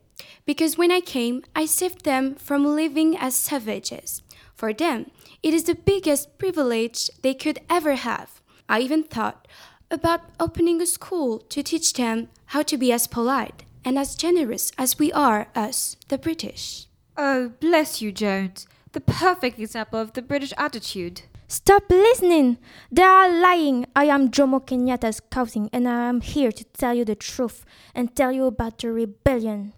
Because 0.47 0.79
when 0.79 0.91
I 0.91 1.01
came, 1.01 1.43
I 1.55 1.67
saved 1.67 2.07
them 2.07 2.35
from 2.37 2.65
living 2.65 3.15
as 3.15 3.35
savages. 3.35 4.23
For 4.55 4.73
them, 4.73 5.11
it 5.43 5.55
is 5.55 5.65
the 5.65 5.75
biggest 5.75 6.39
privilege 6.39 7.11
they 7.23 7.35
could 7.35 7.61
ever 7.71 7.95
have. 7.95 8.41
I 8.69 8.81
even 8.81 9.05
thought 9.05 9.47
about 9.91 10.21
opening 10.39 10.81
a 10.83 10.87
school 10.87 11.39
to 11.39 11.63
teach 11.63 11.93
them 11.93 12.29
how 12.47 12.63
to 12.63 12.77
be 12.77 12.93
as 12.93 13.07
polite 13.07 13.65
and 13.85 13.99
as 13.99 14.15
generous 14.15 14.73
as 14.77 14.99
we 14.99 15.13
are, 15.13 15.49
us, 15.55 15.97
the 16.09 16.19
British. 16.19 16.87
Oh, 17.17 17.53
bless 17.61 18.03
you, 18.03 18.13
Jones. 18.13 18.67
The 18.93 19.01
perfect 19.01 19.59
example 19.59 20.01
of 20.01 20.13
the 20.13 20.23
British 20.23 20.53
attitude. 20.57 21.23
Stop 21.47 21.85
listening! 21.89 22.59
They 22.93 23.03
are 23.03 23.31
lying. 23.31 23.87
I 23.97 24.05
am 24.05 24.31
Jomo 24.31 24.61
Kenyatta's 24.61 25.21
cousin, 25.21 25.71
and 25.73 25.89
I 25.89 26.09
am 26.09 26.21
here 26.21 26.53
to 26.53 26.65
tell 26.65 26.93
you 26.93 27.07
the 27.07 27.15
truth 27.15 27.65
and 27.95 28.15
tell 28.15 28.33
you 28.33 28.45
about 28.45 28.79
the 28.79 28.93
rebellion. 28.93 29.73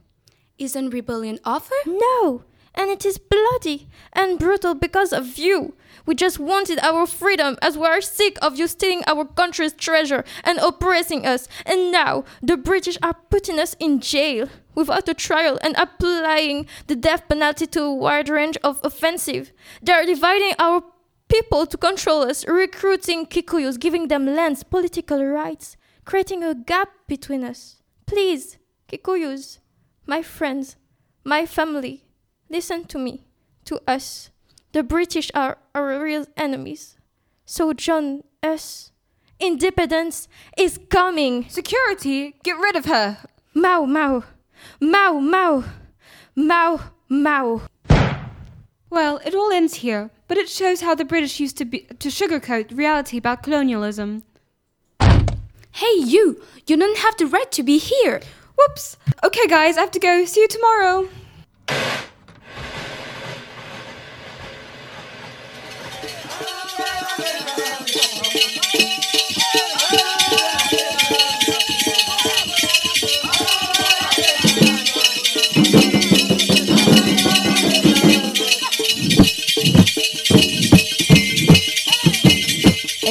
Isn't 0.59 0.91
rebellion 0.91 1.39
over? 1.47 1.75
No! 1.87 2.43
And 2.75 2.91
it 2.91 3.05
is 3.05 3.19
bloody 3.19 3.89
and 4.13 4.39
brutal 4.39 4.75
because 4.75 5.13
of 5.13 5.37
you. 5.39 5.75
We 6.07 6.15
just 6.15 6.39
wanted 6.39 6.79
our 6.81 7.07
freedom 7.07 7.57
as 7.61 7.77
we 7.77 7.87
are 7.87 8.01
sick 8.01 8.39
of 8.41 8.59
you 8.59 8.67
stealing 8.67 9.03
our 9.07 9.25
country's 9.25 9.73
treasure 9.73 10.25
and 10.45 10.59
oppressing 10.59 11.27
us. 11.27 11.47
And 11.67 11.93
now 11.93 12.25
the 12.43 12.57
British 12.57 12.97
are 13.03 13.15
putting 13.31 13.59
us 13.59 13.75
in 13.79 14.01
jail 14.01 14.49
without 14.75 15.09
a 15.09 15.15
trial 15.15 15.59
and 15.63 15.75
applying 15.77 16.67
the 16.87 16.97
death 16.97 17.29
penalty 17.29 17.67
to 17.69 17.83
a 17.83 17.95
wide 17.95 18.29
range 18.29 18.57
of 18.63 18.81
offensive. 18.83 19.53
They 19.83 19.93
are 19.93 20.07
dividing 20.07 20.55
our 20.59 20.83
people 21.29 21.67
to 21.67 21.77
control 21.77 22.23
us, 22.23 22.47
recruiting 22.47 23.27
Kikuyus, 23.27 23.79
giving 23.79 24.09
them 24.09 24.27
lands, 24.27 24.63
political 24.65 25.25
rights, 25.25 25.77
creating 26.05 26.43
a 26.43 26.55
gap 26.55 26.89
between 27.07 27.45
us. 27.45 27.83
Please, 28.07 28.59
Kikuyus, 28.89 29.59
my 30.07 30.23
friends, 30.23 30.77
my 31.25 31.47
family, 31.47 32.05
listen 32.51 32.85
to 32.87 32.99
me, 32.99 33.25
to 33.65 33.81
us. 33.87 34.31
The 34.73 34.83
British 34.83 35.31
are 35.35 35.59
our 35.75 36.03
real 36.03 36.27
enemies. 36.37 36.97
So 37.47 37.73
join 37.73 38.25
us. 38.43 38.93
Independence 39.39 40.29
is 40.59 40.79
coming. 40.91 41.49
Security, 41.49 42.35
get 42.43 42.59
rid 42.59 42.77
of 42.77 42.85
her. 42.85 43.19
Mau 43.55 43.85
Mau. 43.87 44.25
Mau 44.81 45.19
Mau. 45.19 45.65
Mau 46.37 46.81
Mau. 47.09 47.63
Well, 48.91 49.21
it 49.25 49.35
all 49.35 49.53
ends 49.53 49.75
here, 49.75 50.11
but 50.27 50.37
it 50.37 50.49
shows 50.49 50.81
how 50.81 50.95
the 50.95 51.05
British 51.05 51.39
used 51.41 51.57
to 51.59 51.65
be 51.65 51.87
to 52.01 52.09
sugarcoat 52.09 52.77
reality 52.77 53.17
about 53.17 53.43
colonialism. 53.43 54.25
Hey, 55.73 55.95
you! 55.95 56.43
You 56.67 56.77
don't 56.77 56.99
have 56.99 57.17
the 57.17 57.27
right 57.27 57.51
to 57.53 57.63
be 57.63 57.79
here! 57.79 58.21
Whoops! 58.59 58.97
Okay, 59.25 59.47
guys, 59.47 59.79
I 59.79 59.81
have 59.81 59.93
to 59.93 60.01
go. 60.01 60.25
See 60.25 60.41
you 60.41 60.49
tomorrow. 60.49 61.09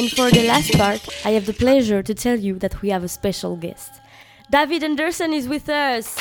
And 0.00 0.10
for 0.10 0.30
the 0.30 0.44
last 0.44 0.72
part, 0.72 1.06
I 1.26 1.32
have 1.32 1.44
the 1.44 1.52
pleasure 1.52 2.02
to 2.02 2.14
tell 2.14 2.38
you 2.38 2.58
that 2.60 2.80
we 2.80 2.88
have 2.88 3.04
a 3.04 3.08
special 3.08 3.54
guest. 3.54 4.00
David 4.50 4.82
Anderson 4.82 5.34
is 5.34 5.46
with 5.46 5.68
us. 5.68 6.16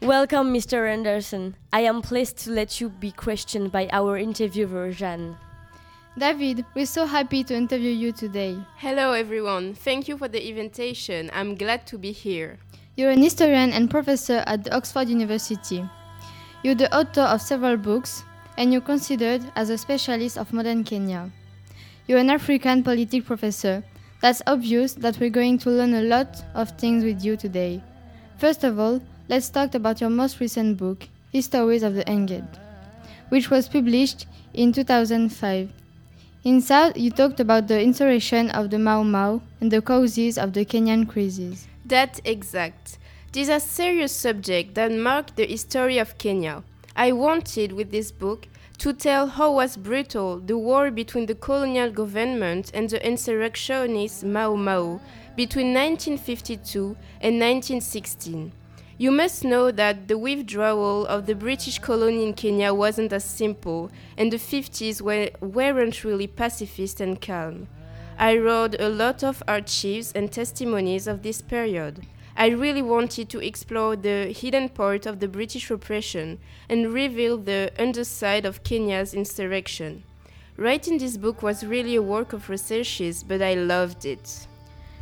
Welcome, 0.00 0.54
Mr. 0.54 0.88
Anderson. 0.88 1.56
I 1.72 1.80
am 1.80 2.02
pleased 2.02 2.36
to 2.44 2.52
let 2.52 2.80
you 2.80 2.88
be 2.88 3.10
questioned 3.10 3.72
by 3.72 3.88
our 3.90 4.16
interviewer, 4.16 4.92
Jeanne. 4.92 5.36
David, 6.16 6.64
we're 6.76 6.86
so 6.86 7.04
happy 7.04 7.42
to 7.42 7.52
interview 7.52 7.90
you 7.90 8.12
today. 8.12 8.56
Hello, 8.76 9.10
everyone. 9.10 9.74
Thank 9.74 10.06
you 10.06 10.16
for 10.16 10.28
the 10.28 10.48
invitation. 10.48 11.32
I'm 11.34 11.56
glad 11.56 11.84
to 11.88 11.98
be 11.98 12.12
here. 12.12 12.60
You're 12.96 13.10
an 13.10 13.20
historian 13.20 13.72
and 13.72 13.90
professor 13.90 14.44
at 14.46 14.62
the 14.62 14.72
Oxford 14.72 15.08
University. 15.08 15.84
You're 16.62 16.76
the 16.76 16.96
author 16.96 17.22
of 17.22 17.42
several 17.42 17.76
books, 17.76 18.22
and 18.56 18.72
you're 18.72 18.82
considered 18.82 19.42
as 19.56 19.70
a 19.70 19.78
specialist 19.78 20.38
of 20.38 20.52
modern 20.52 20.84
Kenya. 20.84 21.30
You're 22.06 22.18
an 22.18 22.30
African 22.30 22.82
politics 22.82 23.26
professor. 23.26 23.82
That's 24.20 24.42
obvious 24.46 24.94
that 24.94 25.18
we're 25.18 25.30
going 25.30 25.58
to 25.58 25.70
learn 25.70 25.94
a 25.94 26.02
lot 26.02 26.44
of 26.54 26.70
things 26.78 27.04
with 27.04 27.24
you 27.24 27.36
today. 27.36 27.82
First 28.38 28.64
of 28.64 28.78
all, 28.78 29.00
let's 29.28 29.48
talk 29.48 29.74
about 29.74 30.00
your 30.00 30.10
most 30.10 30.40
recent 30.40 30.76
book, 30.76 31.08
Histories 31.32 31.82
of 31.82 31.94
the 31.94 32.04
Hanged, 32.06 32.48
which 33.28 33.50
was 33.50 33.68
published 33.68 34.26
in 34.54 34.72
2005. 34.72 35.72
Inside, 36.44 36.96
you 36.96 37.10
talked 37.10 37.38
about 37.38 37.68
the 37.68 37.80
insurrection 37.80 38.50
of 38.50 38.70
the 38.70 38.78
Mau 38.78 39.04
Mau 39.04 39.40
and 39.60 39.70
the 39.70 39.80
causes 39.80 40.38
of 40.38 40.52
the 40.52 40.64
Kenyan 40.64 41.08
crisis. 41.08 41.68
That 41.86 42.20
exact. 42.24 42.98
These 43.32 43.48
are 43.48 43.60
serious 43.60 44.12
subjects 44.12 44.74
that 44.74 44.90
mark 44.90 45.36
the 45.36 45.46
history 45.46 45.98
of 45.98 46.18
Kenya. 46.18 46.64
I 46.94 47.12
wanted 47.12 47.72
with 47.72 47.90
this 47.90 48.12
book 48.12 48.48
to 48.78 48.92
tell 48.92 49.26
how 49.28 49.52
was 49.52 49.76
brutal 49.76 50.38
the 50.38 50.58
war 50.58 50.90
between 50.90 51.26
the 51.26 51.34
colonial 51.34 51.90
government 51.90 52.70
and 52.74 52.90
the 52.90 53.04
insurrectionist 53.06 54.24
Mau 54.24 54.56
Mau 54.56 55.00
between 55.36 55.72
1952 55.72 56.96
and 57.20 57.40
1916. 57.40 58.52
You 58.98 59.10
must 59.10 59.42
know 59.42 59.70
that 59.70 60.06
the 60.06 60.18
withdrawal 60.18 61.06
of 61.06 61.26
the 61.26 61.34
British 61.34 61.78
colony 61.78 62.24
in 62.24 62.34
Kenya 62.34 62.74
wasn't 62.74 63.12
as 63.12 63.24
simple, 63.24 63.90
and 64.16 64.30
the 64.30 64.36
50s 64.36 65.00
were, 65.00 65.30
weren't 65.40 66.04
really 66.04 66.26
pacifist 66.26 67.00
and 67.00 67.20
calm. 67.20 67.68
I 68.18 68.36
wrote 68.36 68.76
a 68.78 68.88
lot 68.88 69.24
of 69.24 69.42
archives 69.48 70.12
and 70.12 70.30
testimonies 70.30 71.06
of 71.06 71.22
this 71.22 71.40
period. 71.40 72.06
I 72.36 72.48
really 72.48 72.82
wanted 72.82 73.28
to 73.30 73.40
explore 73.40 73.94
the 73.96 74.32
hidden 74.32 74.68
part 74.70 75.06
of 75.06 75.20
the 75.20 75.28
British 75.28 75.70
repression 75.70 76.38
and 76.68 76.92
reveal 76.92 77.36
the 77.36 77.70
underside 77.78 78.46
of 78.46 78.64
Kenya's 78.64 79.14
insurrection. 79.14 80.04
Writing 80.56 80.98
this 80.98 81.16
book 81.16 81.42
was 81.42 81.64
really 81.64 81.96
a 81.96 82.02
work 82.02 82.32
of 82.32 82.48
researches, 82.48 83.22
but 83.22 83.42
I 83.42 83.54
loved 83.54 84.04
it. 84.04 84.46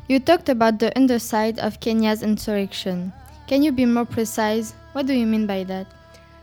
You 0.08 0.18
talked 0.18 0.48
about 0.48 0.78
the 0.78 0.96
underside 0.96 1.58
of 1.60 1.80
Kenya's 1.80 2.22
insurrection. 2.22 3.12
Can 3.46 3.62
you 3.62 3.70
be 3.70 3.86
more 3.86 4.04
precise? 4.04 4.74
What 4.92 5.06
do 5.06 5.14
you 5.14 5.26
mean 5.26 5.46
by 5.46 5.64
that? 5.64 5.86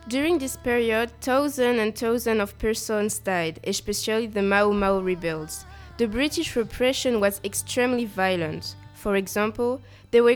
During 0.08 0.38
this 0.38 0.56
period, 0.56 1.10
thousands 1.20 1.78
and 1.78 1.94
thousands 1.94 2.40
of 2.40 2.58
persons 2.58 3.18
died, 3.18 3.60
especially 3.64 4.26
the 4.26 4.42
Mau 4.42 4.72
Mau 4.72 5.00
rebels. 5.00 5.66
The 5.98 6.06
British 6.06 6.56
repression 6.56 7.20
was 7.20 7.42
extremely 7.44 8.06
violent. 8.06 8.74
For 8.98 9.14
example, 9.14 9.80
there 10.10 10.24
were 10.24 10.34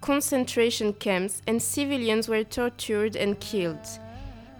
concentration 0.00 0.94
camps 0.94 1.42
and 1.46 1.60
civilians 1.60 2.26
were 2.26 2.42
tortured 2.42 3.16
and 3.16 3.38
killed. 3.38 3.86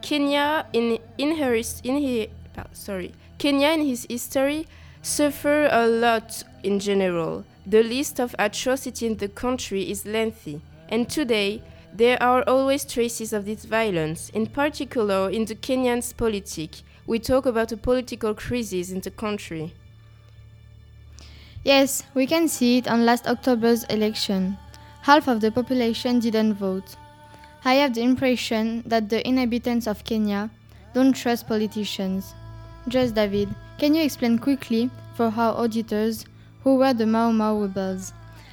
Kenya 0.03 0.67
in 0.75 0.99
in 1.17 1.37
her 1.39 1.55
in 1.55 1.97
his, 1.97 2.29
sorry 2.73 3.15
Kenya 3.39 3.71
in 3.71 3.87
his 3.87 4.07
history 4.11 4.67
suffer 5.01 5.67
a 5.73 5.87
lot 5.87 6.45
in 6.63 6.79
general. 6.79 7.45
The 7.67 7.83
list 7.83 8.21
of 8.21 8.37
atrocities 8.39 9.03
in 9.03 9.17
the 9.17 9.29
country 9.29 9.91
is 9.91 10.05
lengthy, 10.05 10.61
and 10.91 11.09
today 11.09 11.63
there 11.95 12.23
are 12.23 12.45
always 12.47 12.85
traces 12.85 13.33
of 13.33 13.47
this 13.47 13.65
violence, 13.65 14.29
in 14.29 14.47
particular 14.47 15.31
in 15.31 15.47
the 15.47 15.55
Kenyan's 15.55 16.13
politics. 16.13 16.83
We 17.07 17.19
talk 17.19 17.47
about 17.47 17.73
a 17.73 17.79
political 17.79 18.35
crisis 18.35 18.91
in 18.91 19.01
the 19.01 19.11
country. 19.11 19.73
Yes, 21.67 22.05
we 22.15 22.29
can 22.29 22.47
see 22.47 22.79
it 22.79 22.87
on 22.87 23.05
last 23.05 23.27
October's 23.27 23.83
election. 23.91 24.57
Half 25.03 25.27
of 25.27 25.41
the 25.41 25.51
population 25.51 26.21
didn't 26.21 26.55
vote. 26.55 26.95
I 27.65 27.75
have 27.75 27.93
the 27.93 28.03
impression 28.03 28.85
that 28.87 29.09
the 29.09 29.27
inhabitants 29.27 29.89
of 29.89 30.05
Kenya 30.05 30.49
don't 30.95 31.13
trust 31.13 31.49
politicians. 31.49 32.37
Just 32.87 33.17
David, 33.17 33.53
can 33.79 33.97
you 33.97 34.05
explain 34.05 34.39
quickly 34.39 34.91
for 35.17 35.25
our 35.37 35.59
auditors 35.59 36.25
who 36.63 36.77
were 36.77 36.95
the 36.95 37.05
Mau 37.05 37.33
Mau 37.33 37.61
rebels? 37.61 38.13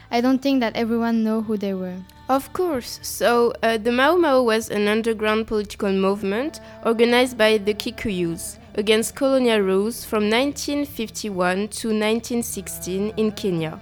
I 0.09 0.19
don't 0.19 0.41
think 0.41 0.61
that 0.61 0.75
everyone 0.75 1.23
know 1.23 1.43
who 1.43 1.55
they 1.55 1.75
were. 1.75 1.99
Of 2.29 2.53
course. 2.53 2.99
So, 3.01 3.53
uh, 3.61 3.77
the 3.77 3.91
Mau 3.91 4.15
Mau 4.15 4.41
was 4.43 4.69
an 4.69 4.87
underground 4.87 5.45
political 5.45 5.91
movement 5.91 6.61
organized 6.85 7.37
by 7.37 7.57
the 7.57 7.73
Kikuyus 7.73 8.57
against 8.75 9.15
colonial 9.15 9.59
rules 9.59 10.05
from 10.05 10.29
1951 10.29 11.67
to 11.67 11.87
1916 11.89 13.13
in 13.17 13.31
Kenya. 13.33 13.79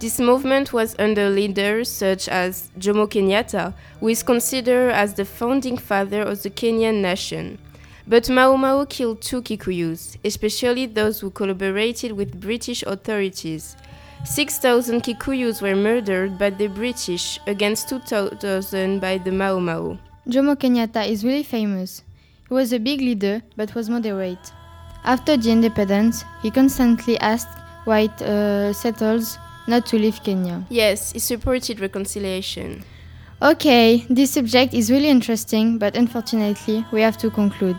This 0.00 0.18
movement 0.18 0.72
was 0.72 0.96
under 0.98 1.28
leaders 1.28 1.88
such 1.88 2.28
as 2.28 2.70
Jomo 2.78 3.06
Kenyatta, 3.06 3.74
who 4.00 4.08
is 4.08 4.22
considered 4.22 4.90
as 4.90 5.14
the 5.14 5.26
founding 5.26 5.76
father 5.76 6.22
of 6.22 6.42
the 6.42 6.50
Kenyan 6.50 7.02
nation. 7.02 7.58
But 8.06 8.28
Mau 8.28 8.56
Mau 8.56 8.84
killed 8.86 9.20
two 9.20 9.42
Kikuyus, 9.42 10.16
especially 10.24 10.86
those 10.86 11.20
who 11.20 11.30
collaborated 11.30 12.12
with 12.12 12.40
British 12.40 12.82
authorities. 12.82 13.76
6,000 14.24 15.02
Kikuyus 15.02 15.60
were 15.60 15.74
murdered 15.74 16.38
by 16.38 16.50
the 16.50 16.68
British 16.68 17.40
against 17.46 17.88
2,000 17.88 19.00
by 19.00 19.18
the 19.18 19.32
Mau 19.32 19.58
Mau. 19.58 19.98
Jomo 20.28 20.54
Kenyatta 20.54 21.06
is 21.06 21.24
really 21.24 21.42
famous. 21.42 22.02
He 22.48 22.54
was 22.54 22.72
a 22.72 22.78
big 22.78 23.00
leader 23.00 23.42
but 23.56 23.74
was 23.74 23.90
moderate. 23.90 24.52
After 25.04 25.36
the 25.36 25.50
independence, 25.50 26.24
he 26.42 26.50
constantly 26.50 27.18
asked 27.18 27.48
white 27.84 28.22
uh, 28.22 28.72
settlers 28.72 29.38
not 29.66 29.86
to 29.86 29.98
leave 29.98 30.22
Kenya. 30.22 30.64
Yes, 30.70 31.12
he 31.12 31.18
supported 31.18 31.80
reconciliation. 31.80 32.84
Okay, 33.42 34.06
this 34.08 34.30
subject 34.30 34.72
is 34.72 34.88
really 34.88 35.08
interesting, 35.08 35.78
but 35.78 35.96
unfortunately, 35.96 36.86
we 36.92 37.00
have 37.00 37.18
to 37.18 37.30
conclude. 37.30 37.76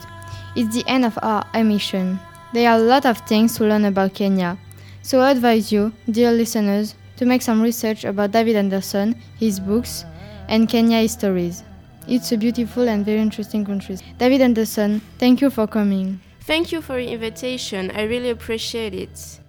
It's 0.58 0.76
the 0.76 0.84
end 0.88 1.06
of 1.06 1.18
our 1.24 1.46
emission. 1.54 2.20
There 2.54 2.70
are 2.70 2.78
a 2.78 2.82
lot 2.82 3.06
of 3.06 3.20
things 3.20 3.56
to 3.58 3.64
learn 3.64 3.86
about 3.86 4.14
Kenya, 4.14 4.58
so 5.04 5.20
I 5.20 5.32
advise 5.32 5.72
you, 5.72 5.94
dear 6.10 6.32
listeners, 6.32 6.96
to 7.18 7.26
make 7.26 7.42
some 7.42 7.62
research 7.62 8.06
about 8.06 8.32
David 8.32 8.56
Anderson, 8.56 9.16
his 9.38 9.60
books, 9.60 10.06
and 10.48 10.68
Kenya 10.68 10.98
histories. 11.00 11.64
It's 12.08 12.32
a 12.32 12.38
beautiful 12.38 12.88
and 12.90 13.06
very 13.06 13.20
interesting 13.20 13.66
country. 13.66 13.98
David 14.18 14.42
Anderson, 14.42 15.02
thank 15.20 15.42
you 15.42 15.50
for 15.50 15.68
coming. 15.68 16.20
Thank 16.42 16.72
you 16.72 16.82
for 16.82 16.98
your 17.00 17.12
invitation. 17.12 17.92
I 17.92 18.04
really 18.04 18.30
appreciate 18.30 18.94
it. 18.94 19.40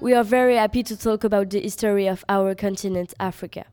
We 0.00 0.14
are 0.14 0.24
very 0.24 0.56
happy 0.56 0.82
to 0.84 0.96
talk 0.96 1.24
about 1.24 1.50
the 1.50 1.60
history 1.60 2.06
of 2.06 2.24
our 2.28 2.54
continent, 2.54 3.14
Africa. 3.20 3.66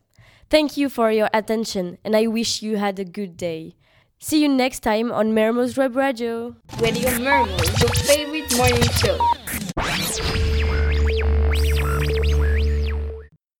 Thank 0.50 0.76
you 0.76 0.88
for 0.88 1.10
your 1.10 1.28
attention, 1.32 1.98
and 2.04 2.14
I 2.16 2.26
wish 2.26 2.62
you 2.62 2.76
had 2.76 2.98
a 2.98 3.04
good 3.04 3.36
day. 3.36 3.76
See 4.18 4.42
you 4.42 4.48
next 4.48 4.80
time 4.80 5.10
on 5.12 5.32
Mermoz 5.32 5.76
Web 5.76 5.96
Radio. 5.96 6.56
Radio 6.80 7.10
Mermoz, 7.10 7.80
your 7.80 7.90
favorite 7.90 8.56
morning 8.56 8.82
show. 8.92 10.55